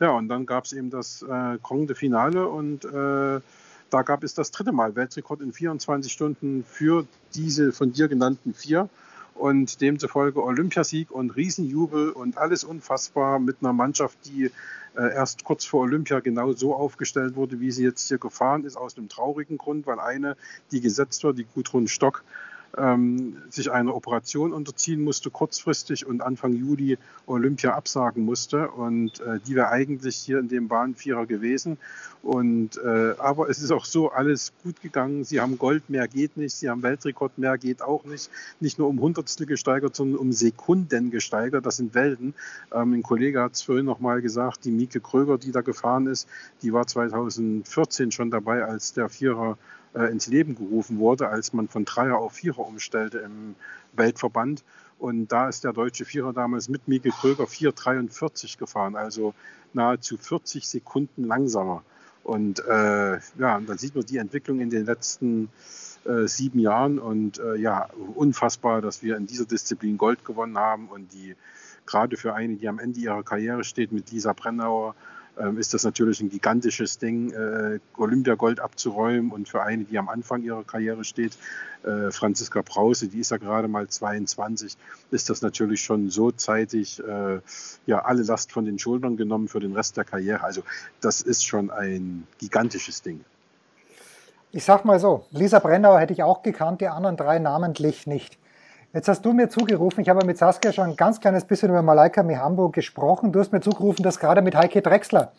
Ja, 0.00 0.10
und 0.10 0.28
dann 0.28 0.46
gab 0.46 0.64
es 0.64 0.72
eben 0.72 0.90
das 0.90 1.22
äh, 1.22 1.58
Grand 1.60 1.96
Finale 1.96 2.46
und 2.46 2.84
äh, 2.84 3.40
da 3.90 4.02
gab 4.02 4.22
es 4.24 4.34
das 4.34 4.50
dritte 4.50 4.72
Mal 4.72 4.94
Weltrekord 4.96 5.40
in 5.40 5.52
24 5.52 6.12
Stunden 6.12 6.64
für 6.64 7.06
diese 7.34 7.72
von 7.72 7.92
dir 7.92 8.08
genannten 8.08 8.54
vier. 8.54 8.88
Und 9.34 9.80
demzufolge 9.80 10.42
Olympiasieg 10.42 11.12
und 11.12 11.36
Riesenjubel 11.36 12.10
und 12.10 12.36
alles 12.36 12.64
unfassbar 12.64 13.38
mit 13.38 13.58
einer 13.60 13.72
Mannschaft, 13.72 14.18
die 14.24 14.50
äh, 14.96 15.14
erst 15.14 15.44
kurz 15.44 15.64
vor 15.64 15.82
Olympia 15.82 16.18
genau 16.18 16.52
so 16.54 16.74
aufgestellt 16.74 17.36
wurde, 17.36 17.60
wie 17.60 17.70
sie 17.70 17.84
jetzt 17.84 18.08
hier 18.08 18.18
gefahren 18.18 18.64
ist, 18.64 18.76
aus 18.76 18.98
einem 18.98 19.08
traurigen 19.08 19.56
Grund, 19.56 19.86
weil 19.86 20.00
eine, 20.00 20.36
die 20.72 20.80
gesetzt 20.80 21.22
war, 21.22 21.32
die 21.32 21.44
Gudrun 21.44 21.86
Stock, 21.86 22.24
ähm, 22.76 23.36
sich 23.48 23.70
einer 23.70 23.94
Operation 23.94 24.52
unterziehen 24.52 25.02
musste, 25.02 25.30
kurzfristig 25.30 26.06
und 26.06 26.20
Anfang 26.22 26.52
Juli 26.52 26.98
Olympia 27.26 27.74
absagen 27.74 28.24
musste. 28.24 28.68
Und 28.68 29.20
äh, 29.20 29.38
die 29.46 29.54
wäre 29.54 29.70
eigentlich 29.70 30.16
hier 30.16 30.38
in 30.38 30.48
dem 30.48 30.68
Bahnvierer 30.68 31.26
gewesen. 31.26 31.78
Und, 32.22 32.76
äh, 32.78 33.14
aber 33.18 33.48
es 33.48 33.62
ist 33.62 33.70
auch 33.70 33.84
so 33.84 34.10
alles 34.10 34.52
gut 34.62 34.80
gegangen. 34.82 35.24
Sie 35.24 35.40
haben 35.40 35.56
Gold, 35.56 35.88
mehr 35.88 36.08
geht 36.08 36.36
nicht. 36.36 36.54
Sie 36.54 36.68
haben 36.68 36.82
Weltrekord, 36.82 37.38
mehr 37.38 37.56
geht 37.58 37.80
auch 37.80 38.04
nicht. 38.04 38.30
Nicht 38.60 38.78
nur 38.78 38.88
um 38.88 39.00
Hundertstel 39.00 39.46
gesteigert, 39.46 39.94
sondern 39.94 40.18
um 40.18 40.32
Sekunden 40.32 41.10
gesteigert. 41.10 41.64
Das 41.64 41.76
sind 41.76 41.94
Welten. 41.94 42.34
Ähm, 42.72 42.92
ein 42.92 43.02
Kollege 43.02 43.40
hat 43.40 43.54
es 43.54 43.62
vorhin 43.62 43.86
noch 43.86 44.00
mal 44.00 44.20
gesagt, 44.20 44.64
die 44.64 44.70
Mieke 44.70 45.00
Kröger, 45.00 45.38
die 45.38 45.52
da 45.52 45.60
gefahren 45.60 46.06
ist, 46.06 46.28
die 46.62 46.72
war 46.72 46.86
2014 46.86 48.10
schon 48.10 48.30
dabei, 48.30 48.64
als 48.64 48.92
der 48.92 49.08
Vierer 49.08 49.56
ins 49.94 50.26
Leben 50.26 50.54
gerufen 50.54 50.98
wurde, 50.98 51.28
als 51.28 51.52
man 51.52 51.68
von 51.68 51.84
Dreier 51.84 52.18
auf 52.18 52.34
Vierer 52.34 52.66
umstellte 52.66 53.18
im 53.18 53.54
Weltverband. 53.94 54.64
Und 54.98 55.28
da 55.28 55.48
ist 55.48 55.64
der 55.64 55.72
deutsche 55.72 56.04
Vierer 56.04 56.32
damals 56.32 56.68
mit 56.68 56.88
Mieke 56.88 57.10
Kröger 57.10 57.44
4,43 57.44 58.58
gefahren, 58.58 58.96
also 58.96 59.34
nahezu 59.72 60.16
40 60.16 60.66
Sekunden 60.66 61.24
langsamer. 61.24 61.82
Und 62.24 62.60
äh, 62.66 63.16
ja, 63.38 63.60
dann 63.60 63.78
sieht 63.78 63.94
man 63.94 64.04
die 64.04 64.18
Entwicklung 64.18 64.60
in 64.60 64.70
den 64.70 64.84
letzten 64.84 65.48
äh, 66.04 66.26
sieben 66.26 66.58
Jahren 66.58 66.98
und 66.98 67.38
äh, 67.38 67.56
ja, 67.56 67.88
unfassbar, 68.14 68.82
dass 68.82 69.02
wir 69.02 69.16
in 69.16 69.26
dieser 69.26 69.46
Disziplin 69.46 69.96
Gold 69.96 70.24
gewonnen 70.24 70.58
haben 70.58 70.88
und 70.88 71.12
die 71.12 71.36
gerade 71.86 72.16
für 72.16 72.34
eine, 72.34 72.56
die 72.56 72.68
am 72.68 72.78
Ende 72.78 73.00
ihrer 73.00 73.22
Karriere 73.22 73.64
steht, 73.64 73.92
mit 73.92 74.10
Lisa 74.10 74.32
Brennauer, 74.32 74.94
ist 75.56 75.74
das 75.74 75.84
natürlich 75.84 76.20
ein 76.20 76.30
gigantisches 76.30 76.98
Ding, 76.98 77.32
äh, 77.32 77.78
Olympiagold 77.96 78.60
abzuräumen. 78.60 79.30
Und 79.30 79.48
für 79.48 79.62
eine, 79.62 79.84
die 79.84 79.98
am 79.98 80.08
Anfang 80.08 80.42
ihrer 80.42 80.64
Karriere 80.64 81.04
steht, 81.04 81.36
äh, 81.84 82.10
Franziska 82.10 82.62
Brause, 82.62 83.08
die 83.08 83.20
ist 83.20 83.30
ja 83.30 83.36
gerade 83.36 83.68
mal 83.68 83.88
22, 83.88 84.76
ist 85.10 85.30
das 85.30 85.42
natürlich 85.42 85.82
schon 85.82 86.10
so 86.10 86.30
zeitig 86.30 87.02
äh, 87.06 87.40
ja 87.86 88.04
alle 88.04 88.22
Last 88.22 88.52
von 88.52 88.64
den 88.64 88.78
Schultern 88.78 89.16
genommen 89.16 89.48
für 89.48 89.60
den 89.60 89.74
Rest 89.74 89.96
der 89.96 90.04
Karriere. 90.04 90.42
Also 90.42 90.62
das 91.00 91.22
ist 91.22 91.46
schon 91.46 91.70
ein 91.70 92.26
gigantisches 92.38 93.02
Ding. 93.02 93.24
Ich 94.50 94.64
sag 94.64 94.84
mal 94.84 94.98
so, 94.98 95.26
Lisa 95.30 95.58
Brennauer 95.58 96.00
hätte 96.00 96.14
ich 96.14 96.22
auch 96.22 96.42
gekannt, 96.42 96.80
die 96.80 96.88
anderen 96.88 97.16
drei 97.16 97.38
namentlich 97.38 98.06
nicht. 98.06 98.38
Jetzt 98.94 99.06
hast 99.06 99.22
du 99.22 99.34
mir 99.34 99.50
zugerufen, 99.50 100.00
ich 100.00 100.08
habe 100.08 100.24
mit 100.24 100.38
Saskia 100.38 100.72
schon 100.72 100.90
ein 100.90 100.96
ganz 100.96 101.20
kleines 101.20 101.44
bisschen 101.44 101.68
über 101.68 101.82
Malaika 101.82 102.22
Mihambo 102.22 102.70
gesprochen. 102.70 103.32
Du 103.32 103.40
hast 103.40 103.52
mir 103.52 103.60
zugerufen, 103.60 104.02
dass 104.02 104.18
gerade 104.18 104.40
mit 104.40 104.56
Heike 104.56 104.80
Drexler 104.80 105.32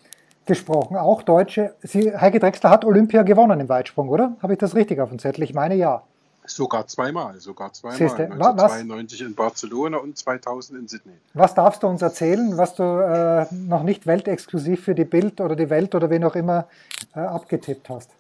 gesprochen, 0.45 0.95
auch 0.95 1.23
Deutsche. 1.23 1.73
Sie, 1.81 2.15
Heike 2.15 2.39
Drexler 2.39 2.69
hat 2.69 2.85
Olympia 2.85 3.23
gewonnen 3.23 3.59
im 3.59 3.67
Weitsprung, 3.67 4.09
oder? 4.09 4.35
Habe 4.43 4.53
ich 4.53 4.59
das 4.59 4.75
richtig 4.75 4.99
auf 4.99 5.09
dem 5.09 5.17
Zettel? 5.17 5.43
Ich 5.43 5.55
meine 5.55 5.73
ja. 5.73 6.03
Sogar 6.45 6.85
zweimal, 6.85 7.39
sogar 7.39 7.73
zweimal. 7.73 7.97
Siehste, 7.97 8.23
1992 8.25 9.19
was? 9.19 9.27
in 9.27 9.35
Barcelona 9.35 9.97
und 9.97 10.15
2000 10.15 10.79
in 10.79 10.88
Sydney. 10.88 11.13
Was 11.33 11.55
darfst 11.55 11.81
du 11.81 11.88
uns 11.88 12.03
erzählen, 12.03 12.55
was 12.55 12.75
du 12.75 12.83
äh, 12.83 13.47
noch 13.51 13.81
nicht 13.81 14.05
weltexklusiv 14.05 14.83
für 14.83 14.93
die 14.93 15.05
Bild 15.05 15.41
oder 15.41 15.55
die 15.55 15.71
Welt 15.71 15.95
oder 15.95 16.12
wen 16.12 16.23
auch 16.23 16.35
immer 16.35 16.67
äh, 17.15 17.19
abgetippt 17.19 17.89
hast? 17.89 18.12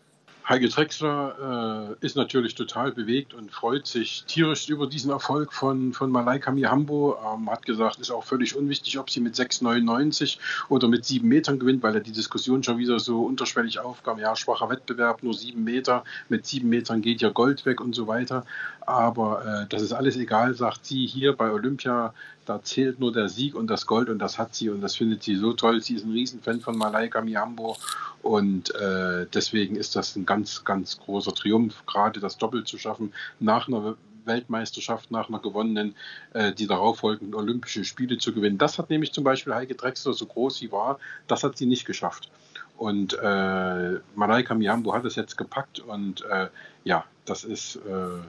Heike 0.49 0.67
Drexler 0.67 1.95
äh, 2.01 2.03
ist 2.03 2.15
natürlich 2.15 2.55
total 2.55 2.91
bewegt 2.91 3.35
und 3.35 3.51
freut 3.51 3.85
sich 3.85 4.23
tierisch 4.25 4.67
über 4.67 4.87
diesen 4.87 5.11
Erfolg 5.11 5.53
von, 5.53 5.93
von 5.93 6.09
Malaika 6.09 6.49
Mihambo. 6.49 7.19
Ähm, 7.23 7.51
hat 7.51 7.67
gesagt, 7.67 7.99
ist 7.99 8.09
auch 8.09 8.23
völlig 8.23 8.55
unwichtig, 8.55 8.97
ob 8.97 9.11
sie 9.11 9.19
mit 9.19 9.35
6,99 9.35 10.39
oder 10.67 10.87
mit 10.87 11.05
7 11.05 11.27
Metern 11.27 11.59
gewinnt, 11.59 11.83
weil 11.83 11.93
er 11.93 12.01
die 12.01 12.13
Diskussion 12.13 12.63
schon 12.63 12.79
wieder 12.79 12.99
so 12.99 13.21
unterschwellig 13.21 13.77
aufkam. 13.79 14.17
Ja, 14.17 14.35
schwacher 14.35 14.71
Wettbewerb, 14.71 15.21
nur 15.21 15.35
7 15.35 15.63
Meter. 15.63 16.03
Mit 16.29 16.47
7 16.47 16.67
Metern 16.67 17.03
geht 17.03 17.21
ja 17.21 17.29
Gold 17.29 17.67
weg 17.67 17.79
und 17.79 17.93
so 17.93 18.07
weiter. 18.07 18.43
Aber 18.81 19.45
äh, 19.45 19.67
das 19.69 19.83
ist 19.83 19.93
alles 19.93 20.17
egal, 20.17 20.55
sagt 20.55 20.83
sie 20.83 21.05
hier 21.05 21.33
bei 21.33 21.51
Olympia. 21.51 22.15
Da 22.49 22.63
zählt 22.63 22.99
nur 22.99 23.13
der 23.13 23.29
Sieg 23.29 23.53
und 23.53 23.67
das 23.67 23.85
Gold 23.85 24.09
und 24.09 24.17
das 24.17 24.39
hat 24.39 24.55
sie 24.55 24.71
und 24.71 24.81
das 24.81 24.95
findet 24.95 25.21
sie 25.21 25.35
so 25.35 25.53
toll. 25.53 25.83
Sie 25.83 25.93
ist 25.93 26.03
ein 26.03 26.11
Riesenfan 26.11 26.61
von 26.61 26.75
Malaika 26.75 27.21
Miambo 27.21 27.77
und 28.23 28.73
äh, 28.73 29.27
deswegen 29.31 29.75
ist 29.75 29.95
das 29.95 30.15
ein 30.15 30.25
ganz, 30.25 30.65
ganz 30.65 30.97
großer 30.97 31.31
Triumph, 31.35 31.85
gerade 31.85 32.19
das 32.19 32.39
Doppel 32.39 32.63
zu 32.63 32.79
schaffen 32.79 33.13
nach 33.39 33.67
einer 33.67 33.97
Weltmeisterschaft, 34.25 35.11
nach 35.11 35.29
einer 35.29 35.37
gewonnenen, 35.37 35.93
äh, 36.33 36.51
die 36.51 36.65
darauffolgenden 36.65 37.35
Olympischen 37.35 37.85
Spiele 37.85 38.17
zu 38.17 38.33
gewinnen. 38.33 38.57
Das 38.57 38.79
hat 38.79 38.89
nämlich 38.89 39.13
zum 39.13 39.23
Beispiel 39.23 39.53
Heike 39.53 39.75
Drexler, 39.75 40.13
so 40.13 40.25
groß 40.25 40.57
sie 40.57 40.71
war, 40.71 40.97
das 41.27 41.43
hat 41.43 41.55
sie 41.55 41.67
nicht 41.67 41.85
geschafft. 41.85 42.31
Und 42.77 43.13
äh, 43.13 43.99
Malaika 44.15 44.55
Miambo 44.55 44.91
hat 44.95 45.05
es 45.05 45.15
jetzt 45.15 45.37
gepackt 45.37 45.81
und 45.81 46.25
äh, 46.25 46.47
ja, 46.83 47.05
das 47.25 47.43
ist 47.43 47.75
äh, 47.75 48.23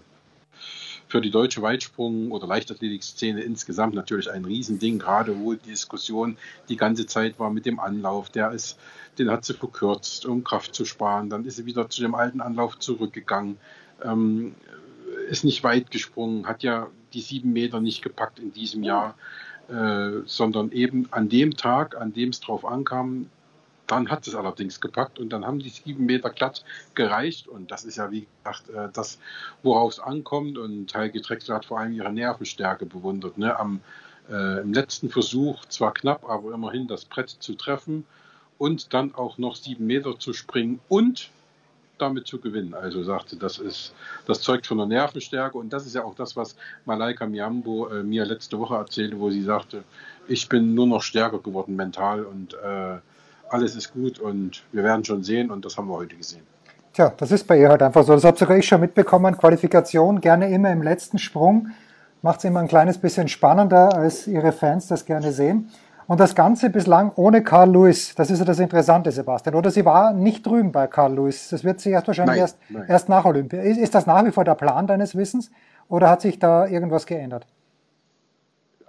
für 1.11 1.20
die 1.20 1.33
deutsche 1.33 1.61
Weitsprung- 1.61 2.31
oder 2.31 2.46
Leichtathletikszene 2.46 3.42
insgesamt 3.42 3.94
natürlich 3.94 4.31
ein 4.31 4.44
Riesending, 4.44 5.01
gerade 5.01 5.37
wo 5.40 5.55
die 5.55 5.70
Diskussion 5.70 6.37
die 6.68 6.77
ganze 6.77 7.05
Zeit 7.05 7.38
war 7.40 7.51
mit 7.51 7.66
dem 7.66 7.81
Anlauf. 7.81 8.31
Der 8.31 8.53
ist, 8.53 8.79
den 9.18 9.29
hat 9.29 9.44
sie 9.44 9.55
verkürzt, 9.55 10.25
um 10.25 10.44
Kraft 10.44 10.73
zu 10.73 10.85
sparen. 10.85 11.29
Dann 11.29 11.44
ist 11.44 11.57
sie 11.57 11.66
wieder 11.66 11.90
zu 11.90 12.01
dem 12.01 12.14
alten 12.14 12.40
Anlauf 12.40 12.79
zurückgegangen. 12.79 13.59
Ähm, 14.05 14.55
ist 15.29 15.44
nicht 15.44 15.64
weit 15.64 15.90
gesprungen, 15.90 16.46
hat 16.46 16.62
ja 16.62 16.87
die 17.12 17.20
sieben 17.20 17.53
Meter 17.53 17.81
nicht 17.81 18.03
gepackt 18.03 18.38
in 18.38 18.53
diesem 18.53 18.85
Jahr, 18.85 19.16
äh, 19.68 20.23
sondern 20.27 20.70
eben 20.70 21.09
an 21.11 21.29
dem 21.29 21.57
Tag, 21.57 22.01
an 22.01 22.12
dem 22.12 22.29
es 22.29 22.38
drauf 22.38 22.64
ankam, 22.64 23.27
dann 23.90 24.09
hat 24.09 24.26
es 24.26 24.35
allerdings 24.35 24.81
gepackt 24.81 25.18
und 25.18 25.31
dann 25.31 25.44
haben 25.44 25.59
die 25.59 25.68
sieben 25.68 26.07
Meter 26.07 26.31
glatt 26.31 26.64
gereicht. 26.94 27.48
Und 27.48 27.70
das 27.70 27.85
ist 27.85 27.96
ja, 27.96 28.11
wie 28.11 28.26
gesagt, 28.44 28.70
äh, 28.70 28.88
das, 28.92 29.18
worauf 29.62 29.92
es 29.92 30.00
ankommt. 30.00 30.59
Und 30.59 30.94
Heike 30.94 31.20
Drexler 31.20 31.57
hat 31.57 31.64
vor 31.64 31.81
allem 31.81 31.92
ihre 31.92 32.12
Nervenstärke 32.12 32.87
bewundert. 32.87 33.37
Ne? 33.37 33.59
Am, 33.59 33.81
äh, 34.31 34.61
Im 34.61 34.72
letzten 34.72 35.11
Versuch, 35.11 35.64
zwar 35.66 35.92
knapp, 35.92 36.29
aber 36.29 36.55
immerhin 36.55 36.87
das 36.87 37.05
Brett 37.05 37.31
zu 37.31 37.55
treffen 37.55 38.07
und 38.59 38.94
dann 38.94 39.14
auch 39.14 39.38
noch 39.38 39.57
sieben 39.57 39.87
Meter 39.87 40.18
zu 40.18 40.35
springen 40.35 40.81
und 40.88 41.31
damit 41.98 42.26
zu 42.26 42.40
gewinnen. 42.40 42.74
Also 42.74 43.03
sagte, 43.03 43.37
das 43.37 43.59
ist, 43.59 43.92
das 44.26 44.40
zeugt 44.40 44.66
von 44.66 44.79
der 44.79 44.87
Nervenstärke 44.87 45.59
und 45.59 45.72
das 45.72 45.85
ist 45.85 45.94
ja 45.94 46.05
auch 46.05 46.14
das, 46.14 46.37
was 46.37 46.57
Malaika 46.85 47.26
Miambo 47.26 47.88
äh, 47.88 48.03
mir 48.03 48.24
letzte 48.24 48.59
Woche 48.59 48.76
erzählte, 48.76 49.18
wo 49.18 49.31
sie 49.31 49.42
sagte, 49.42 49.83
ich 50.29 50.48
bin 50.48 50.74
nur 50.74 50.87
noch 50.87 51.03
stärker 51.03 51.40
geworden 51.40 51.76
mental 51.76 52.24
und 52.24 52.55
äh, 52.55 52.98
alles 53.50 53.76
ist 53.76 53.92
gut 53.92 54.18
und 54.18 54.62
wir 54.72 54.84
werden 54.84 55.04
schon 55.04 55.22
sehen 55.22 55.50
und 55.50 55.64
das 55.64 55.76
haben 55.76 55.88
wir 55.88 55.96
heute 55.96 56.16
gesehen. 56.16 56.42
Tja, 56.92 57.12
das 57.16 57.30
ist 57.30 57.46
bei 57.46 57.58
ihr 57.58 57.68
halt 57.68 57.82
einfach 57.82 58.04
so. 58.04 58.14
Das 58.14 58.24
habe 58.24 58.36
sogar 58.36 58.56
ich 58.56 58.66
schon 58.66 58.80
mitbekommen. 58.80 59.36
Qualifikation 59.36 60.20
gerne 60.20 60.50
immer 60.50 60.72
im 60.72 60.82
letzten 60.82 61.18
Sprung. 61.18 61.68
Macht 62.22 62.40
es 62.40 62.44
immer 62.44 62.60
ein 62.60 62.68
kleines 62.68 62.98
bisschen 62.98 63.28
spannender, 63.28 63.94
als 63.94 64.26
ihre 64.26 64.52
Fans 64.52 64.88
das 64.88 65.04
gerne 65.04 65.32
sehen. 65.32 65.70
Und 66.06 66.18
das 66.18 66.34
Ganze 66.34 66.70
bislang 66.70 67.12
ohne 67.14 67.44
Carl 67.44 67.70
Lewis. 67.70 68.16
Das 68.16 68.30
ist 68.30 68.40
ja 68.40 68.44
das 68.44 68.58
Interessante, 68.58 69.12
Sebastian. 69.12 69.54
Oder 69.54 69.70
sie 69.70 69.84
war 69.84 70.12
nicht 70.12 70.44
drüben 70.44 70.72
bei 70.72 70.88
Carl 70.88 71.14
Lewis. 71.14 71.48
Das 71.50 71.62
wird 71.62 71.80
sie 71.80 71.90
erst 71.90 72.08
wahrscheinlich 72.08 72.34
nein, 72.34 72.40
erst, 72.40 72.58
nein. 72.68 72.84
erst 72.88 73.08
nach 73.08 73.24
Olympia. 73.24 73.62
Ist, 73.62 73.78
ist 73.78 73.94
das 73.94 74.06
nach 74.06 74.24
wie 74.24 74.32
vor 74.32 74.42
der 74.44 74.56
Plan 74.56 74.88
deines 74.88 75.14
Wissens? 75.14 75.52
Oder 75.88 76.10
hat 76.10 76.20
sich 76.20 76.40
da 76.40 76.66
irgendwas 76.66 77.06
geändert? 77.06 77.46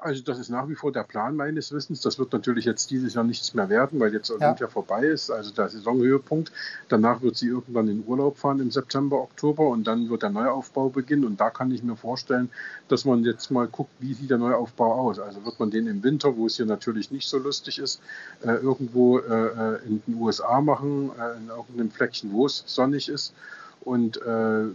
Also 0.02 0.24
das 0.24 0.40
ist 0.40 0.50
nach 0.50 0.68
wie 0.68 0.74
vor 0.74 0.92
der 0.92 1.04
Plan 1.04 1.36
meines 1.36 1.72
Wissens. 1.72 2.02
Das 2.02 2.18
wird 2.18 2.34
natürlich 2.34 2.66
jetzt 2.66 2.90
dieses 2.90 3.14
Jahr 3.14 3.24
nichts 3.24 3.54
mehr 3.54 3.70
werden, 3.70 4.00
weil 4.00 4.12
jetzt 4.12 4.32
Olympia 4.32 4.66
ja. 4.66 4.68
vorbei 4.68 5.04
ist, 5.06 5.30
also 5.30 5.52
der 5.52 5.70
Saisonhöhepunkt. 5.70 6.52
Danach 6.90 7.22
wird 7.22 7.38
sie 7.38 7.48
irgendwann 7.48 7.88
in 7.88 8.04
Urlaub 8.08 8.40
fahren 8.40 8.60
im 8.60 8.72
September, 8.72 9.18
Oktober 9.22 9.68
und 9.68 9.86
dann 9.86 10.10
wird 10.10 10.24
der 10.24 10.32
Neuaufbau 10.32 10.90
beginnen. 10.90 11.24
Und 11.24 11.40
da 11.40 11.52
kann 11.52 11.72
ich 11.72 11.84
mir 11.84 11.96
vorstellen, 11.96 12.50
dass 12.88 13.06
man 13.06 13.24
jetzt 13.24 13.52
mal 13.52 13.68
guckt, 13.68 13.92
wie 14.00 14.16
sieht 14.16 14.32
der 14.32 14.40
Neuaufbau 14.40 14.92
aus. 14.92 15.20
Also 15.20 15.46
wird 15.46 15.60
man 15.60 15.70
den 15.70 15.86
im 15.86 16.04
Winter, 16.04 16.36
wo 16.36 16.48
es 16.48 16.58
hier 16.58 16.66
natürlich 16.66 17.12
nicht 17.12 17.28
so 17.28 17.38
lustig 17.38 17.78
ist, 17.78 18.02
äh, 18.42 18.54
irgendwo 18.54 19.20
äh, 19.20 19.86
in 19.86 20.02
den 20.08 20.16
USA 20.20 20.62
machen, 20.62 21.12
äh, 21.20 21.38
in 21.38 21.50
irgendeinem 21.50 21.92
Fleckchen, 21.92 22.34
wo 22.34 22.48
es 22.48 22.64
sonnig 22.66 23.08
ist. 23.08 23.36
Und 23.82 24.18
äh, 24.18 24.66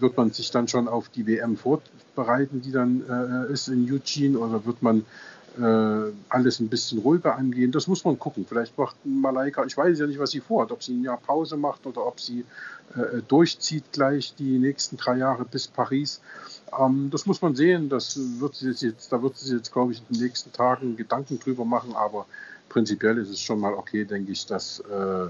wird 0.00 0.16
man 0.16 0.30
sich 0.32 0.50
dann 0.50 0.68
schon 0.68 0.88
auf 0.88 1.08
die 1.08 1.26
WM 1.26 1.56
vorbereiten, 1.56 2.60
die 2.60 2.72
dann 2.72 3.02
äh, 3.08 3.52
ist 3.52 3.68
in 3.68 3.90
Eugene, 3.90 4.38
oder 4.38 4.64
wird 4.64 4.82
man 4.82 5.04
äh, 5.58 6.12
alles 6.28 6.60
ein 6.60 6.68
bisschen 6.68 6.98
ruhiger 6.98 7.36
angehen? 7.36 7.72
Das 7.72 7.86
muss 7.86 8.04
man 8.04 8.18
gucken. 8.18 8.44
Vielleicht 8.48 8.76
macht 8.76 8.96
Malaika, 9.04 9.64
ich 9.64 9.76
weiß 9.76 9.98
ja 9.98 10.06
nicht, 10.06 10.18
was 10.18 10.30
sie 10.30 10.40
vorhat, 10.40 10.72
ob 10.72 10.82
sie 10.82 10.94
ein 10.94 11.04
Jahr 11.04 11.18
Pause 11.18 11.56
macht 11.56 11.86
oder 11.86 12.06
ob 12.06 12.20
sie 12.20 12.44
äh, 12.94 13.22
durchzieht 13.26 13.92
gleich 13.92 14.34
die 14.34 14.58
nächsten 14.58 14.96
drei 14.96 15.18
Jahre 15.18 15.44
bis 15.44 15.68
Paris. 15.68 16.20
Ähm, 16.78 17.08
das 17.10 17.26
muss 17.26 17.40
man 17.42 17.54
sehen. 17.54 17.88
Das 17.88 18.18
wird 18.40 18.54
sie 18.54 18.70
jetzt, 18.70 19.12
da 19.12 19.22
wird 19.22 19.36
sie 19.36 19.54
jetzt, 19.54 19.72
glaube 19.72 19.92
ich, 19.92 20.02
in 20.08 20.16
den 20.16 20.24
nächsten 20.24 20.52
Tagen 20.52 20.96
Gedanken 20.96 21.38
drüber 21.38 21.64
machen, 21.64 21.94
aber 21.94 22.26
prinzipiell 22.68 23.18
ist 23.18 23.30
es 23.30 23.40
schon 23.40 23.60
mal 23.60 23.74
okay, 23.74 24.04
denke 24.04 24.32
ich, 24.32 24.46
dass 24.46 24.80
äh, 24.80 25.28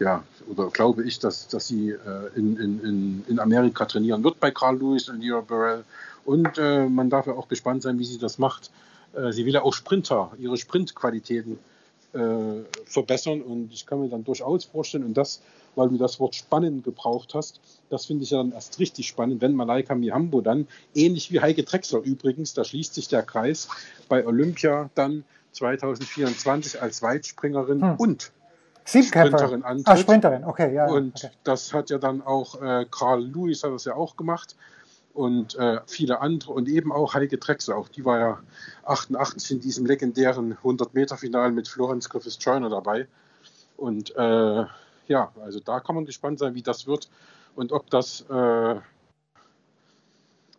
ja, 0.00 0.24
oder 0.48 0.70
glaube 0.70 1.04
ich, 1.04 1.18
dass, 1.18 1.46
dass 1.46 1.68
sie 1.68 1.90
äh, 1.90 1.98
in, 2.34 2.56
in, 2.56 3.24
in 3.28 3.38
Amerika 3.38 3.84
trainieren 3.84 4.24
wird 4.24 4.40
bei 4.40 4.50
Carl 4.50 4.78
Lewis 4.78 5.10
und 5.10 5.20
Leo 5.20 5.42
Burrell. 5.42 5.84
Und 6.24 6.56
äh, 6.56 6.86
man 6.86 7.10
darf 7.10 7.26
ja 7.26 7.34
auch 7.34 7.48
gespannt 7.48 7.82
sein, 7.82 7.98
wie 7.98 8.06
sie 8.06 8.18
das 8.18 8.38
macht. 8.38 8.70
Äh, 9.12 9.32
sie 9.32 9.44
will 9.44 9.52
ja 9.52 9.62
auch 9.62 9.74
Sprinter, 9.74 10.32
ihre 10.38 10.56
Sprintqualitäten 10.56 11.58
äh, 12.14 12.18
verbessern. 12.86 13.42
Und 13.42 13.74
ich 13.74 13.84
kann 13.84 14.00
mir 14.00 14.08
dann 14.08 14.24
durchaus 14.24 14.64
vorstellen, 14.64 15.04
und 15.04 15.18
das, 15.18 15.42
weil 15.74 15.90
du 15.90 15.98
das 15.98 16.18
Wort 16.18 16.34
spannend 16.34 16.82
gebraucht 16.82 17.34
hast, 17.34 17.60
das 17.90 18.06
finde 18.06 18.24
ich 18.24 18.30
ja 18.30 18.38
dann 18.38 18.52
erst 18.52 18.78
richtig 18.78 19.06
spannend, 19.06 19.42
wenn 19.42 19.52
Malaika 19.52 19.94
Mihambo 19.94 20.40
dann, 20.40 20.66
ähnlich 20.94 21.30
wie 21.30 21.40
Heike 21.40 21.62
Drexler 21.64 22.00
übrigens, 22.00 22.54
da 22.54 22.64
schließt 22.64 22.94
sich 22.94 23.08
der 23.08 23.22
Kreis, 23.22 23.68
bei 24.08 24.26
Olympia 24.26 24.88
dann 24.94 25.24
2024 25.52 26.80
als 26.80 27.02
Weitspringerin 27.02 27.82
hm. 27.82 27.96
und 27.96 28.32
Sprinterin 28.90 29.62
antritt. 29.62 29.88
Ah, 29.88 29.96
Sprinterin, 29.96 30.44
okay, 30.44 30.74
ja. 30.74 30.86
Und 30.86 31.24
okay. 31.24 31.32
das 31.44 31.72
hat 31.72 31.90
ja 31.90 31.98
dann 31.98 32.22
auch 32.22 32.60
äh, 32.60 32.86
Carl 32.90 33.24
Lewis 33.24 33.62
hat 33.62 33.72
das 33.72 33.84
ja 33.84 33.94
auch 33.94 34.16
gemacht 34.16 34.56
und 35.14 35.54
äh, 35.56 35.80
viele 35.86 36.20
andere 36.20 36.52
und 36.52 36.68
eben 36.68 36.92
auch 36.92 37.14
Heike 37.14 37.38
Drexler, 37.38 37.76
auch 37.76 37.88
die 37.88 38.04
war 38.04 38.18
ja 38.18 38.40
88 38.84 39.50
in 39.50 39.60
diesem 39.60 39.86
legendären 39.86 40.56
100-Meter-Final 40.62 41.52
mit 41.52 41.68
Florence 41.68 42.08
Griffiths-Joyner 42.08 42.70
dabei. 42.70 43.06
Und 43.76 44.14
äh, 44.16 44.64
ja, 45.08 45.32
also 45.42 45.60
da 45.60 45.80
kann 45.80 45.94
man 45.94 46.06
gespannt 46.06 46.38
sein, 46.38 46.54
wie 46.54 46.62
das 46.62 46.86
wird 46.86 47.10
und 47.56 47.72
ob 47.72 47.90
das 47.90 48.22
äh, 48.30 48.76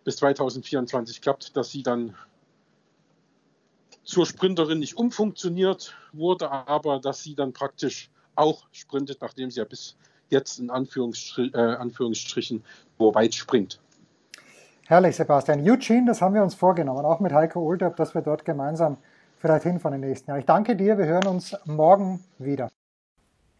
bis 0.04 0.18
2024 0.18 1.22
klappt, 1.22 1.56
dass 1.56 1.72
sie 1.72 1.84
dann 1.84 2.16
zur 4.04 4.26
Sprinterin 4.26 4.80
nicht 4.80 4.98
umfunktioniert 4.98 5.96
wurde, 6.12 6.52
aber 6.52 7.00
dass 7.00 7.24
sie 7.24 7.36
dann 7.36 7.54
praktisch 7.54 8.10
auch 8.36 8.68
sprintet, 8.72 9.20
nachdem 9.22 9.52
sie 9.52 9.60
ja 9.60 9.66
bis 9.66 9.96
jetzt 10.30 10.60
in 10.60 10.70
Anführungsstrich, 10.70 11.54
äh, 11.54 11.58
Anführungsstrichen 11.58 12.64
so 12.98 13.14
weit 13.14 13.36
springt. 13.36 13.80
Herrlich, 14.88 15.16
Sebastian. 15.16 15.62
Eugene, 15.62 16.08
das 16.08 16.22
haben 16.22 16.34
wir 16.34 16.44
uns 16.44 16.56
vorgenommen, 16.56 17.06
auch 17.06 17.20
mit 17.20 17.32
Heiko 17.32 17.62
Olderb, 17.62 17.96
dass 17.96 18.14
wir 18.14 18.22
dort 18.22 18.44
gemeinsam 18.44 18.98
vielleicht 19.38 19.64
hinfahren 19.64 20.02
im 20.02 20.08
nächsten 20.08 20.30
Jahr. 20.30 20.40
Ich 20.40 20.46
danke 20.46 20.76
dir, 20.76 20.98
wir 20.98 21.06
hören 21.06 21.28
uns 21.28 21.56
morgen 21.66 22.20
wieder. 22.38 22.70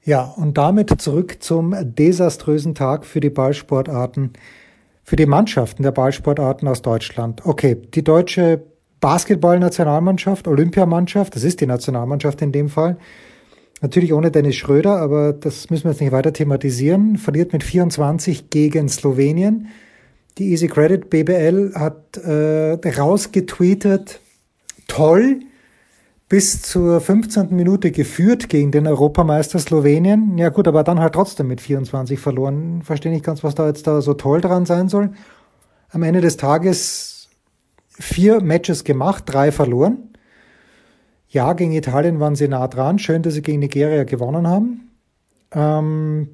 Ja, 0.04 0.24
und 0.24 0.58
damit 0.58 1.00
zurück 1.00 1.44
zum 1.44 1.76
desaströsen 1.80 2.74
Tag 2.74 3.06
für 3.06 3.20
die 3.20 3.30
Ballsportarten, 3.30 4.34
für 5.04 5.16
die 5.16 5.26
Mannschaften 5.26 5.84
der 5.84 5.92
Ballsportarten 5.92 6.68
aus 6.68 6.82
Deutschland. 6.82 7.46
Okay, 7.46 7.76
die 7.76 8.04
deutsche 8.04 8.64
Basketballnationalmannschaft, 9.00 10.48
Olympiamannschaft, 10.48 11.36
das 11.36 11.44
ist 11.44 11.62
die 11.62 11.66
Nationalmannschaft 11.66 12.42
in 12.42 12.52
dem 12.52 12.70
Fall, 12.70 12.98
natürlich 13.82 14.14
ohne 14.14 14.32
Dennis 14.32 14.56
Schröder, 14.56 14.98
aber 14.98 15.34
das 15.34 15.70
müssen 15.70 15.86
wir 15.86 15.92
jetzt 15.92 16.02
nicht 16.02 16.12
weiter 16.12 16.34
thematisieren, 16.34 17.18
verliert 17.18 17.52
mit 17.52 17.64
24 17.64 18.50
gegen 18.50 18.88
Slowenien. 18.88 19.68
Die 20.38 20.52
Easy 20.52 20.68
Credit 20.68 21.10
BBL 21.10 21.74
hat 21.76 22.18
äh, 22.18 22.78
rausgetweetet, 22.90 24.22
toll, 24.88 25.42
bis 26.30 26.62
zur 26.62 27.02
15. 27.02 27.54
Minute 27.54 27.92
geführt 27.92 28.48
gegen 28.48 28.72
den 28.72 28.88
Europameister 28.88 29.60
Slowenien. 29.60 30.38
Ja 30.38 30.48
gut, 30.48 30.66
aber 30.66 30.86
dann 30.86 31.02
halt 31.02 31.14
trotzdem 31.14 31.48
mit 31.48 31.60
24 31.60 32.18
verloren. 32.20 32.84
Verstehe 32.84 33.12
nicht 33.12 33.26
ganz, 33.26 33.44
was 33.44 33.56
da 33.56 33.68
jetzt 33.68 33.86
da 33.86 34.00
so 34.00 34.14
toll 34.14 34.40
dran 34.40 34.66
sein 34.66 34.88
soll. 34.88 35.12
Am 35.90 36.04
Ende 36.04 36.22
des 36.22 36.38
Tages 36.38 37.28
vier 37.90 38.42
Matches 38.42 38.86
gemacht, 38.86 39.26
drei 39.28 39.52
verloren. 39.52 40.11
Ja, 41.32 41.54
gegen 41.54 41.72
Italien 41.72 42.20
waren 42.20 42.36
sie 42.36 42.50
nah 42.50 42.68
dran. 42.68 43.00
Schön, 43.00 43.24
dass 43.24 43.36
sie 43.36 43.42
gegen 43.42 43.60
Nigeria 43.60 44.04
gewonnen 44.04 44.48
haben. 44.48 44.92
Ähm, 45.54 46.28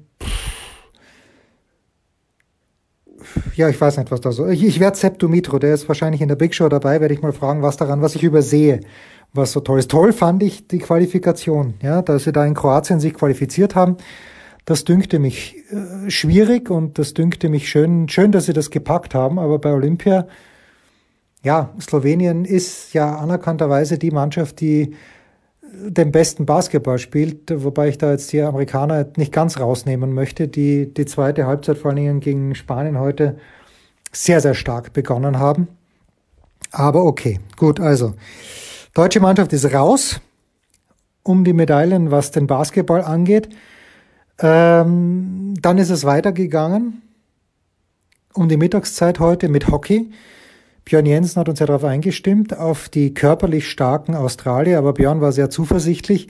ja, 3.54 3.68
ich 3.68 3.80
weiß 3.80 3.98
nicht, 3.98 4.10
was 4.10 4.20
da 4.20 4.32
so. 4.32 4.48
Ich, 4.48 4.64
ich 4.64 4.80
werde 4.80 4.96
Sepp 4.96 5.20
Dumitro, 5.20 5.60
der 5.60 5.72
ist 5.72 5.86
wahrscheinlich 5.86 6.20
in 6.20 6.26
der 6.26 6.34
Big 6.34 6.52
Show 6.52 6.68
dabei, 6.68 7.00
werde 7.00 7.14
ich 7.14 7.22
mal 7.22 7.32
fragen, 7.32 7.62
was 7.62 7.76
daran, 7.76 8.02
was 8.02 8.16
ich 8.16 8.24
übersehe, 8.24 8.80
was 9.32 9.52
so 9.52 9.60
toll 9.60 9.78
ist. 9.78 9.88
Toll 9.88 10.12
fand 10.12 10.42
ich 10.42 10.66
die 10.66 10.78
Qualifikation, 10.78 11.74
ja, 11.80 12.02
dass 12.02 12.24
sie 12.24 12.32
da 12.32 12.44
in 12.44 12.54
Kroatien 12.54 12.98
sich 12.98 13.14
qualifiziert 13.14 13.76
haben. 13.76 13.98
Das 14.64 14.82
dünkte 14.82 15.20
mich 15.20 15.58
äh, 15.70 16.10
schwierig 16.10 16.70
und 16.70 16.98
das 16.98 17.14
dünkte 17.14 17.48
mich 17.50 17.68
schön, 17.68 18.08
schön, 18.08 18.32
dass 18.32 18.46
sie 18.46 18.52
das 18.52 18.70
gepackt 18.70 19.14
haben, 19.14 19.38
aber 19.38 19.60
bei 19.60 19.72
Olympia 19.72 20.26
ja, 21.42 21.72
Slowenien 21.80 22.44
ist 22.44 22.92
ja 22.94 23.16
anerkannterweise 23.16 23.98
die 23.98 24.10
Mannschaft, 24.10 24.60
die 24.60 24.94
den 25.72 26.12
besten 26.12 26.46
Basketball 26.46 26.98
spielt, 26.98 27.52
wobei 27.62 27.88
ich 27.88 27.98
da 27.98 28.10
jetzt 28.10 28.32
die 28.32 28.40
Amerikaner 28.40 29.06
nicht 29.16 29.32
ganz 29.32 29.60
rausnehmen 29.60 30.12
möchte, 30.12 30.48
die 30.48 30.92
die 30.92 31.04
zweite 31.04 31.46
Halbzeit 31.46 31.78
vor 31.78 31.90
allen 31.90 31.96
Dingen 31.96 32.20
gegen 32.20 32.54
Spanien 32.54 32.98
heute 32.98 33.38
sehr, 34.12 34.40
sehr 34.40 34.54
stark 34.54 34.92
begonnen 34.92 35.38
haben. 35.38 35.68
Aber 36.72 37.04
okay, 37.04 37.38
gut, 37.56 37.80
also 37.80 38.14
deutsche 38.94 39.20
Mannschaft 39.20 39.52
ist 39.52 39.72
raus 39.72 40.20
um 41.22 41.44
die 41.44 41.52
Medaillen, 41.52 42.10
was 42.10 42.30
den 42.30 42.46
Basketball 42.46 43.02
angeht. 43.02 43.50
Ähm, 44.40 45.54
dann 45.60 45.78
ist 45.78 45.90
es 45.90 46.04
weitergegangen 46.04 47.02
um 48.34 48.48
die 48.48 48.56
Mittagszeit 48.56 49.18
heute 49.18 49.48
mit 49.48 49.68
Hockey. 49.68 50.10
Björn 50.88 51.04
Jensen 51.04 51.38
hat 51.38 51.50
uns 51.50 51.58
ja 51.58 51.66
darauf 51.66 51.84
eingestimmt, 51.84 52.56
auf 52.56 52.88
die 52.88 53.12
körperlich 53.12 53.68
starken 53.68 54.14
Australier, 54.14 54.78
aber 54.78 54.94
Björn 54.94 55.20
war 55.20 55.32
sehr 55.32 55.50
zuversichtlich, 55.50 56.28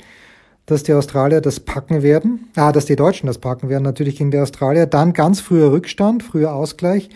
dass 0.67 0.83
die 0.83 0.95
Australier 0.95 1.41
das 1.41 1.61
packen 1.61 2.03
werden. 2.03 2.49
Ah, 2.57 2.73
dass 2.73 2.85
die 2.85 2.97
Deutschen 2.97 3.29
das 3.29 3.39
packen 3.39 3.69
werden, 3.69 3.85
natürlich 3.85 4.17
gegen 4.17 4.33
die 4.33 4.39
Australier. 4.41 4.87
Dann 4.87 5.13
ganz 5.13 5.41
früher 5.41 5.71
Rückstand, 5.71 6.25
früher 6.25 6.55
Ausgleich. 6.55 7.09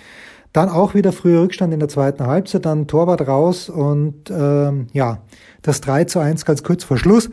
Dann 0.52 0.68
auch 0.68 0.94
wieder 0.94 1.11
früher 1.11 1.42
Rückstand 1.42 1.74
in 1.74 1.81
der 1.81 1.88
zweiten 1.88 2.24
Halbzeit, 2.24 2.64
dann 2.64 2.87
Torwart 2.87 3.26
raus 3.26 3.68
und 3.68 4.31
ähm, 4.31 4.87
ja, 4.92 5.18
das 5.62 5.81
3 5.81 6.05
zu 6.05 6.20
1 6.20 6.44
ganz 6.44 6.62
kurz 6.62 6.85
vor 6.85 6.96
Schluss. 6.96 7.28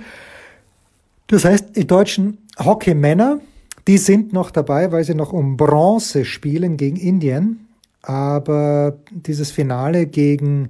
Das 1.27 1.45
heißt, 1.45 1.75
die 1.75 1.85
deutschen 1.85 2.39
Hockeymänner, 2.57 3.41
die 3.87 3.99
sind 3.99 4.33
noch 4.33 4.49
dabei, 4.49 4.91
weil 4.91 5.03
sie 5.03 5.13
noch 5.13 5.33
um 5.33 5.55
Bronze 5.55 6.25
spielen 6.25 6.77
gegen 6.77 6.95
Indien. 6.95 7.68
Aber 8.09 8.97
dieses 9.11 9.51
Finale 9.51 10.07
gegen 10.07 10.69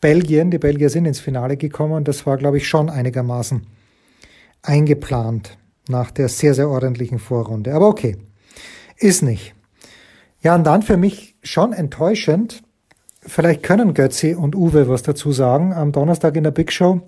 Belgien, 0.00 0.50
die 0.50 0.56
Belgier 0.56 0.88
sind 0.88 1.04
ins 1.04 1.20
Finale 1.20 1.58
gekommen, 1.58 2.04
das 2.04 2.24
war, 2.24 2.38
glaube 2.38 2.56
ich, 2.56 2.66
schon 2.66 2.88
einigermaßen 2.88 3.66
eingeplant 4.62 5.58
nach 5.90 6.10
der 6.10 6.30
sehr, 6.30 6.54
sehr 6.54 6.70
ordentlichen 6.70 7.18
Vorrunde. 7.18 7.74
Aber 7.74 7.86
okay, 7.86 8.16
ist 8.96 9.22
nicht. 9.22 9.54
Ja, 10.40 10.54
und 10.54 10.64
dann 10.64 10.80
für 10.80 10.96
mich 10.96 11.36
schon 11.42 11.74
enttäuschend, 11.74 12.62
vielleicht 13.26 13.62
können 13.62 13.92
Götzi 13.92 14.34
und 14.34 14.56
Uwe 14.56 14.88
was 14.88 15.02
dazu 15.02 15.32
sagen, 15.32 15.74
am 15.74 15.92
Donnerstag 15.92 16.34
in 16.34 16.44
der 16.44 16.50
Big 16.50 16.72
Show. 16.72 17.02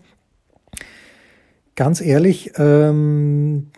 Ganz 1.77 2.03
ehrlich, 2.03 2.53
ähm, 2.59 3.71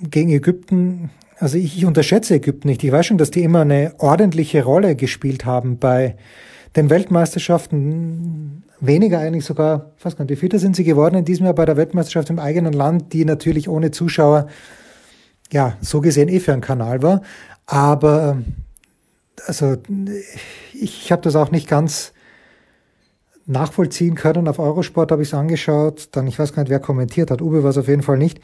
gegen 0.00 0.30
Ägypten 0.30 1.10
also 1.40 1.56
ich, 1.56 1.78
ich 1.78 1.86
unterschätze 1.86 2.34
Ägypten 2.34 2.68
nicht. 2.68 2.84
Ich 2.84 2.92
weiß 2.92 3.06
schon, 3.06 3.18
dass 3.18 3.30
die 3.30 3.42
immer 3.42 3.62
eine 3.62 3.94
ordentliche 3.98 4.62
Rolle 4.62 4.94
gespielt 4.94 5.46
haben 5.46 5.78
bei 5.78 6.16
den 6.76 6.90
Weltmeisterschaften. 6.90 8.62
Weniger 8.78 9.18
eigentlich 9.18 9.46
sogar, 9.46 9.92
fast 9.96 10.18
gar 10.18 10.24
nicht, 10.24 10.32
wie 10.32 10.40
viele 10.40 10.58
sind 10.58 10.76
sie 10.76 10.84
geworden 10.84 11.16
in 11.16 11.24
diesem 11.24 11.46
Jahr 11.46 11.54
bei 11.54 11.64
der 11.64 11.78
Weltmeisterschaft 11.78 12.30
im 12.30 12.38
eigenen 12.38 12.74
Land, 12.74 13.12
die 13.14 13.24
natürlich 13.24 13.68
ohne 13.68 13.90
Zuschauer, 13.90 14.48
ja, 15.50 15.76
so 15.80 16.00
gesehen 16.00 16.28
eh 16.28 16.40
für 16.40 16.52
einen 16.52 16.62
Kanal 16.62 17.02
war. 17.02 17.22
Aber 17.66 18.42
also 19.46 19.76
ich, 20.74 21.04
ich 21.04 21.12
habe 21.12 21.22
das 21.22 21.36
auch 21.36 21.50
nicht 21.50 21.68
ganz 21.68 22.12
nachvollziehen 23.46 24.14
können. 24.14 24.46
Auf 24.46 24.58
Eurosport 24.58 25.10
habe 25.10 25.22
ich 25.22 25.28
es 25.28 25.34
angeschaut. 25.34 26.10
Dann, 26.12 26.26
ich 26.26 26.38
weiß 26.38 26.52
gar 26.52 26.62
nicht, 26.62 26.70
wer 26.70 26.80
kommentiert 26.80 27.30
hat. 27.30 27.40
Uwe 27.40 27.62
war 27.62 27.70
es 27.70 27.78
auf 27.78 27.88
jeden 27.88 28.02
Fall 28.02 28.18
nicht. 28.18 28.40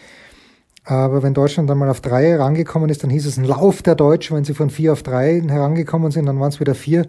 Aber 0.89 1.25
wenn 1.25 1.35
Deutschland 1.35 1.69
dann 1.69 1.79
mal 1.79 1.89
auf 1.91 2.01
drei 2.01 2.29
herangekommen 2.29 2.89
ist, 2.91 3.03
dann 3.03 3.11
hieß 3.11 3.27
es 3.27 3.37
ein 3.37 3.45
Lauf 3.45 3.83
der 3.83 3.97
Deutschen. 3.97 4.37
Wenn 4.37 4.45
sie 4.45 4.55
von 4.55 4.71
vier 4.71 4.93
auf 4.93 5.03
drei 5.03 5.41
herangekommen 5.41 6.13
sind, 6.13 6.27
dann 6.27 6.39
waren 6.39 6.51
es 6.51 6.61
wieder 6.61 6.77
vier 6.77 7.07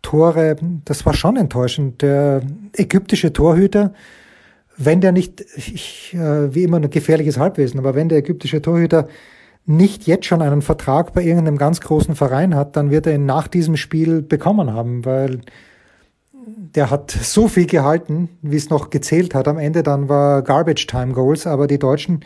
Tore. 0.00 0.56
Das 0.86 1.04
war 1.04 1.12
schon 1.12 1.36
enttäuschend. 1.36 2.00
Der 2.00 2.40
ägyptische 2.74 3.34
Torhüter, 3.34 3.92
wenn 4.78 5.02
der 5.02 5.12
nicht, 5.12 5.42
ich, 5.56 6.14
äh, 6.14 6.54
wie 6.54 6.62
immer 6.62 6.78
ein 6.78 6.88
gefährliches 6.88 7.36
Halbwesen, 7.36 7.78
aber 7.78 7.94
wenn 7.94 8.08
der 8.08 8.18
ägyptische 8.18 8.62
Torhüter 8.62 9.08
nicht 9.66 10.06
jetzt 10.06 10.24
schon 10.24 10.40
einen 10.40 10.62
Vertrag 10.62 11.12
bei 11.12 11.22
irgendeinem 11.22 11.58
ganz 11.58 11.82
großen 11.82 12.14
Verein 12.14 12.54
hat, 12.54 12.76
dann 12.76 12.90
wird 12.90 13.06
er 13.06 13.14
ihn 13.14 13.26
nach 13.26 13.46
diesem 13.46 13.76
Spiel 13.76 14.22
bekommen 14.22 14.72
haben, 14.72 15.04
weil 15.04 15.42
der 16.32 16.90
hat 16.90 17.10
so 17.10 17.46
viel 17.46 17.66
gehalten, 17.66 18.30
wie 18.40 18.56
es 18.56 18.70
noch 18.70 18.88
gezählt 18.88 19.34
hat. 19.34 19.48
Am 19.48 19.58
Ende 19.58 19.82
dann 19.82 20.08
war 20.08 20.40
Garbage 20.40 20.86
Time 20.86 21.12
Goals, 21.12 21.46
aber 21.46 21.66
die 21.66 21.78
Deutschen 21.78 22.24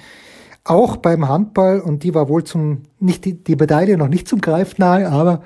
auch 0.65 0.97
beim 0.97 1.29
Handball 1.29 1.81
und 1.81 2.03
die 2.03 2.15
war 2.15 2.29
wohl 2.29 2.45
zum, 2.45 2.83
nicht 3.01 3.25
die, 3.25 3.35
die 3.35 3.57
Medaille 3.57 3.97
noch 3.97 4.09
nicht 4.09 4.29
zum 4.29 4.41
Greifen 4.41 4.77
nahe, 4.79 5.09
aber 5.09 5.43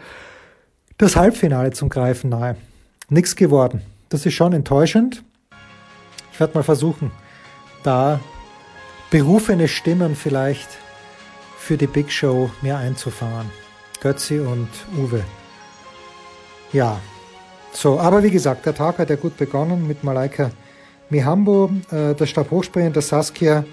das 0.99 1.17
Halbfinale 1.17 1.73
zum 1.73 1.89
Greifen 1.89 2.31
nahe. 2.31 2.57
Nix 3.09 3.37
geworden. 3.37 3.83
Das 4.09 4.27
ist 4.27 4.35
schon 4.35 4.53
enttäuschend. 4.53 5.23
Ich 6.33 6.41
werde 6.41 6.55
mal 6.55 6.63
versuchen, 6.63 7.11
da 7.83 8.21
berufene 9.11 9.69
Stimmen 9.69 10.17
vielleicht 10.17 10.69
für 11.59 11.77
die 11.77 11.87
Big 11.87 12.13
Show 12.13 12.51
mehr 12.63 12.79
einzufahren. 12.79 13.51
Götzi 14.01 14.41
und 14.41 14.69
Uwe. 14.99 15.25
Ja, 16.73 17.01
so, 17.73 18.01
aber 18.01 18.23
wie 18.23 18.31
gesagt, 18.31 18.67
der 18.67 18.75
Tag 18.75 18.99
hat 18.99 19.11
ja 19.11 19.17
gut 19.17 19.37
begonnen 19.37 19.87
mit 19.87 20.03
Malaika 20.03 20.51
Mihambo, 21.11 21.71
äh, 21.91 22.15
der 22.15 22.27
Stabhochspringer 22.27 22.91
der 22.91 23.03
Saskia 23.03 23.65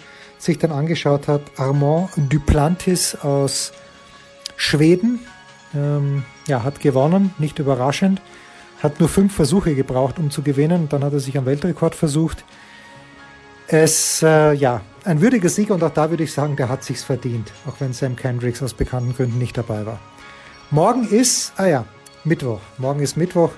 sich 0.43 0.57
dann 0.57 0.71
angeschaut 0.71 1.27
hat, 1.27 1.41
Armand 1.57 2.09
Duplantis 2.17 3.15
aus 3.15 3.71
Schweden, 4.55 5.19
ähm, 5.73 6.23
ja, 6.47 6.63
hat 6.63 6.79
gewonnen, 6.79 7.33
nicht 7.37 7.59
überraschend, 7.59 8.21
hat 8.81 8.99
nur 8.99 9.09
fünf 9.09 9.33
Versuche 9.33 9.75
gebraucht, 9.75 10.19
um 10.19 10.29
zu 10.29 10.41
gewinnen, 10.41 10.89
dann 10.89 11.03
hat 11.03 11.13
er 11.13 11.19
sich 11.19 11.37
am 11.37 11.45
Weltrekord 11.45 11.95
versucht. 11.95 12.43
Es, 13.67 14.21
äh, 14.21 14.53
ja, 14.53 14.81
ein 15.05 15.21
würdiger 15.21 15.49
Sieg 15.49 15.69
und 15.69 15.81
auch 15.83 15.93
da 15.93 16.09
würde 16.09 16.23
ich 16.23 16.33
sagen, 16.33 16.57
der 16.57 16.69
hat 16.69 16.83
sich's 16.83 17.03
verdient, 17.03 17.51
auch 17.65 17.75
wenn 17.79 17.93
Sam 17.93 18.15
Kendricks 18.15 18.61
aus 18.61 18.73
bekannten 18.73 19.15
Gründen 19.15 19.37
nicht 19.37 19.57
dabei 19.57 19.85
war. 19.85 19.99
Morgen 20.69 21.07
ist, 21.07 21.53
ah 21.57 21.65
ja, 21.65 21.85
Mittwoch. 22.25 22.59
Morgen 22.77 22.99
ist 22.99 23.15
Mittwoch, 23.15 23.51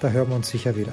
da 0.00 0.08
hören 0.08 0.30
wir 0.30 0.36
uns 0.36 0.48
sicher 0.48 0.76
wieder. 0.76 0.92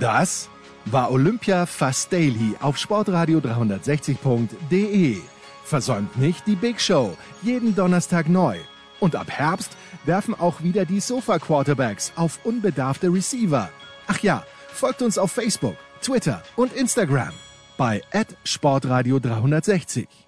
Das 0.00 0.48
war 0.92 1.10
Olympia 1.10 1.66
Fast 1.66 2.12
Daily 2.12 2.54
auf 2.60 2.78
Sportradio 2.78 3.38
360.de. 3.38 5.16
Versäumt 5.64 6.16
nicht 6.18 6.46
die 6.46 6.56
Big 6.56 6.80
Show, 6.80 7.16
jeden 7.42 7.74
Donnerstag 7.74 8.28
neu. 8.28 8.56
Und 9.00 9.14
ab 9.14 9.30
Herbst 9.30 9.76
werfen 10.04 10.34
auch 10.34 10.62
wieder 10.62 10.84
die 10.84 11.00
Sofa 11.00 11.38
Quarterbacks 11.38 12.12
auf 12.16 12.40
unbedarfte 12.44 13.12
Receiver. 13.12 13.68
Ach 14.06 14.18
ja, 14.20 14.44
folgt 14.68 15.02
uns 15.02 15.18
auf 15.18 15.32
Facebook, 15.32 15.76
Twitter 16.00 16.42
und 16.56 16.72
Instagram 16.72 17.32
bei 17.76 18.02
Sportradio 18.44 19.18
360. 19.18 20.27